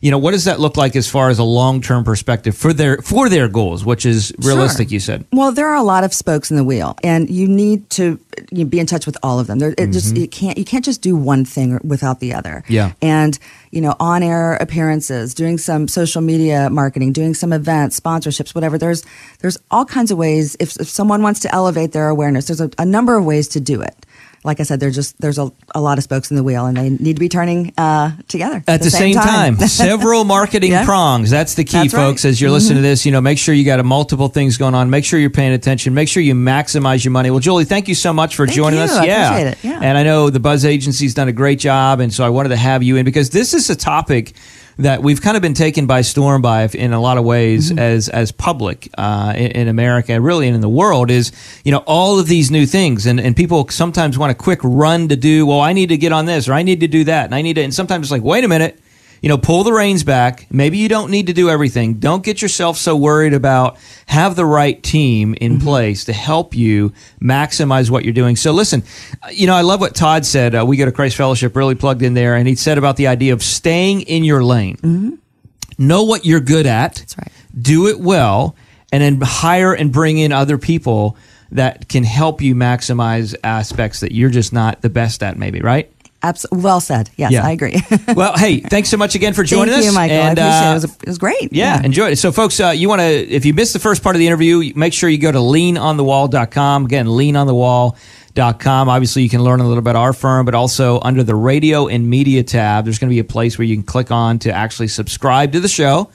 [0.03, 2.73] you know what does that look like as far as a long term perspective for
[2.73, 4.91] their for their goals, which is realistic?
[4.91, 5.23] You said.
[5.31, 8.19] Well, there are a lot of spokes in the wheel, and you need to
[8.51, 9.59] you be in touch with all of them.
[9.59, 10.19] There, it just Mhm.
[10.19, 12.65] you can't you can't just do one thing without the other.
[12.67, 12.91] Yeah.
[13.01, 13.39] And
[13.71, 18.77] you know, on air appearances, doing some social media marketing, doing some events, sponsorships, whatever.
[18.77, 19.03] There's
[19.39, 20.57] there's all kinds of ways.
[20.59, 23.61] If if someone wants to elevate their awareness, there's a, a number of ways to
[23.61, 23.95] do it.
[24.45, 26.75] Like I said, there's just there's a, a lot of spokes in the wheel, and
[26.75, 30.83] they need to be turning uh, together At the, same, time, several marketing Yeah.
[30.85, 31.29] prongs.
[31.29, 31.99] That's the key, That's right.
[32.09, 32.25] folks.
[32.25, 32.91] As you're listening to Mhm.
[32.91, 34.89] this, you know, make sure you got a multiple things going on.
[34.89, 35.93] Make sure you're paying attention.
[35.93, 37.31] Make sure you maximize your money.
[37.31, 38.85] Well, Julie, thank you so much for Thank joining you.
[38.85, 38.91] us.
[38.91, 39.57] I yeah, appreciate it.
[39.63, 39.79] Yeah.
[39.81, 42.57] and I know the Buzz Agency's done a great job, and so I wanted to
[42.57, 44.33] have you in because this is a topic
[44.77, 47.79] that we've kind of been taken by storm by in a lot of ways Mm-hmm.
[47.79, 51.31] as as public uh, in, in America, really, and in the world is
[51.63, 55.07] you know all of these new things, and and people sometimes want a quick run
[55.09, 55.45] to do.
[55.45, 57.41] Well, I need to get on this, or I need to do that, and I
[57.41, 58.79] need to, and sometimes it's like, wait a minute.
[59.23, 60.45] You know, pull the reins back.
[60.51, 61.95] Maybe you don't need to do everything.
[61.95, 63.77] Don't get yourself so worried about.
[64.05, 68.35] Have the right team in place to help you maximize what you're doing.
[68.35, 68.83] So, listen,
[69.23, 70.53] uh, you know, I love what Todd said.
[70.53, 73.07] Uh, we go to Christ Fellowship, really plugged in there, and he said about the
[73.07, 75.19] idea of staying in your lane
[75.77, 76.95] know what you're good at.
[76.95, 77.31] That's right.
[77.59, 78.55] Do it well,
[78.91, 81.17] and then hire and bring in other people
[81.51, 85.37] that can help you maximize aspects that you're just not the best at.
[85.37, 85.91] Maybe right.
[86.23, 87.09] Abs- well said.
[87.17, 87.45] Yes, Yeah.
[87.45, 87.75] I agree.
[88.15, 89.85] well, hey, thanks so much again for joining Thank us.
[89.85, 90.15] you, Michael.
[90.15, 90.71] And, I appreciate uh, it.
[90.71, 91.53] It was, it was great.
[91.53, 92.15] yeah, enjoy it.
[92.15, 94.71] So, folks, uh, you want to, if you missed the first part of the interview,
[94.75, 96.85] make sure you go to leanonthewall.com.
[96.85, 98.89] Again, leanonthewall.com.
[98.89, 102.09] Obviously, you can learn a little about our firm, but also under the radio and
[102.09, 104.87] media tab, there's going to be a place where you can click on to actually
[104.87, 106.09] subscribe to the show,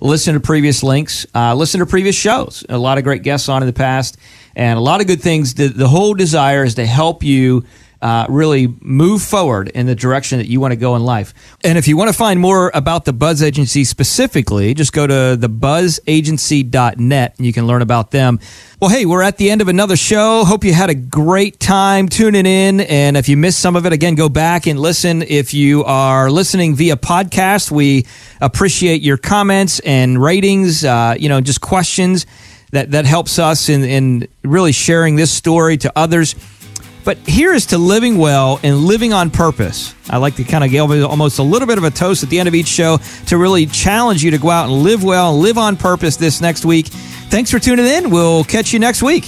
[0.00, 2.64] listen to previous links, uh, listen to previous shows.
[2.68, 4.16] A lot of great guests on in the past,
[4.56, 5.54] and a lot of good things.
[5.54, 7.64] The, the whole desire is to help you
[8.02, 11.32] uh, really move forward in the direction that you want to go in life.
[11.62, 15.38] And if you want to find more about the Buzz Agency specifically, just go to
[15.40, 18.40] thebuzzagency.net and you can learn about them.
[18.80, 20.44] Well, hey, we're at the end of another show.
[20.44, 22.80] Hope you had a great time tuning in.
[22.80, 25.22] And if you missed some of it, again, go back and listen.
[25.22, 28.06] If you are listening via podcast, we
[28.40, 32.26] appreciate your comments and ratings, uh, you know, just questions.
[32.72, 36.34] That, that helps us in, in really sharing this story to others.
[37.04, 39.94] But here is to living well and living on purpose.
[40.08, 42.38] I like to kind of give almost a little bit of a toast at the
[42.38, 45.58] end of each show to really challenge you to go out and live well live
[45.58, 46.86] on purpose this next week.
[46.86, 48.10] Thanks for tuning in.
[48.10, 49.24] We'll catch you next week.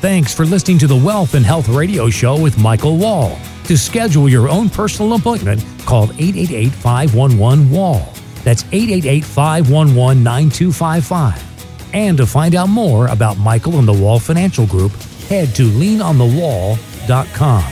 [0.00, 3.38] Thanks for listening to the Wealth and Health Radio Show with Michael Wall.
[3.64, 8.12] To schedule your own personal appointment, call 888 511 Wall.
[8.42, 11.94] That's 888 511 9255.
[11.94, 14.92] And to find out more about Michael and the Wall Financial Group,
[15.28, 16.93] head to leanonthewall.com.
[17.04, 17.64] Inc.com.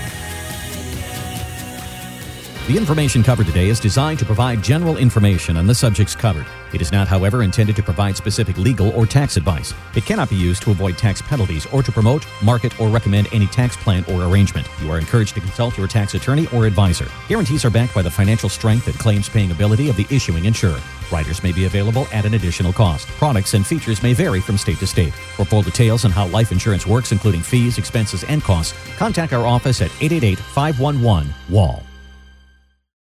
[2.69, 6.47] The information covered today is designed to provide general information on the subjects covered.
[6.73, 9.75] It is not, however, intended to provide specific legal or tax advice.
[9.95, 13.47] It cannot be used to avoid tax penalties or to promote, market, or recommend any
[13.47, 14.67] tax plan or arrangement.
[14.81, 17.07] You are encouraged to consult your tax attorney or advisor.
[17.29, 20.81] Guarantees are backed by the financial strength and claims paying ability of the issuing insurer.
[21.11, 23.07] Riders may be available at an additional cost.
[23.19, 25.13] Products and features may vary from state to state.
[25.13, 29.47] For full details on how life insurance works, including fees, expenses, and costs, contact our
[29.47, 31.83] office at 888 511 WALL.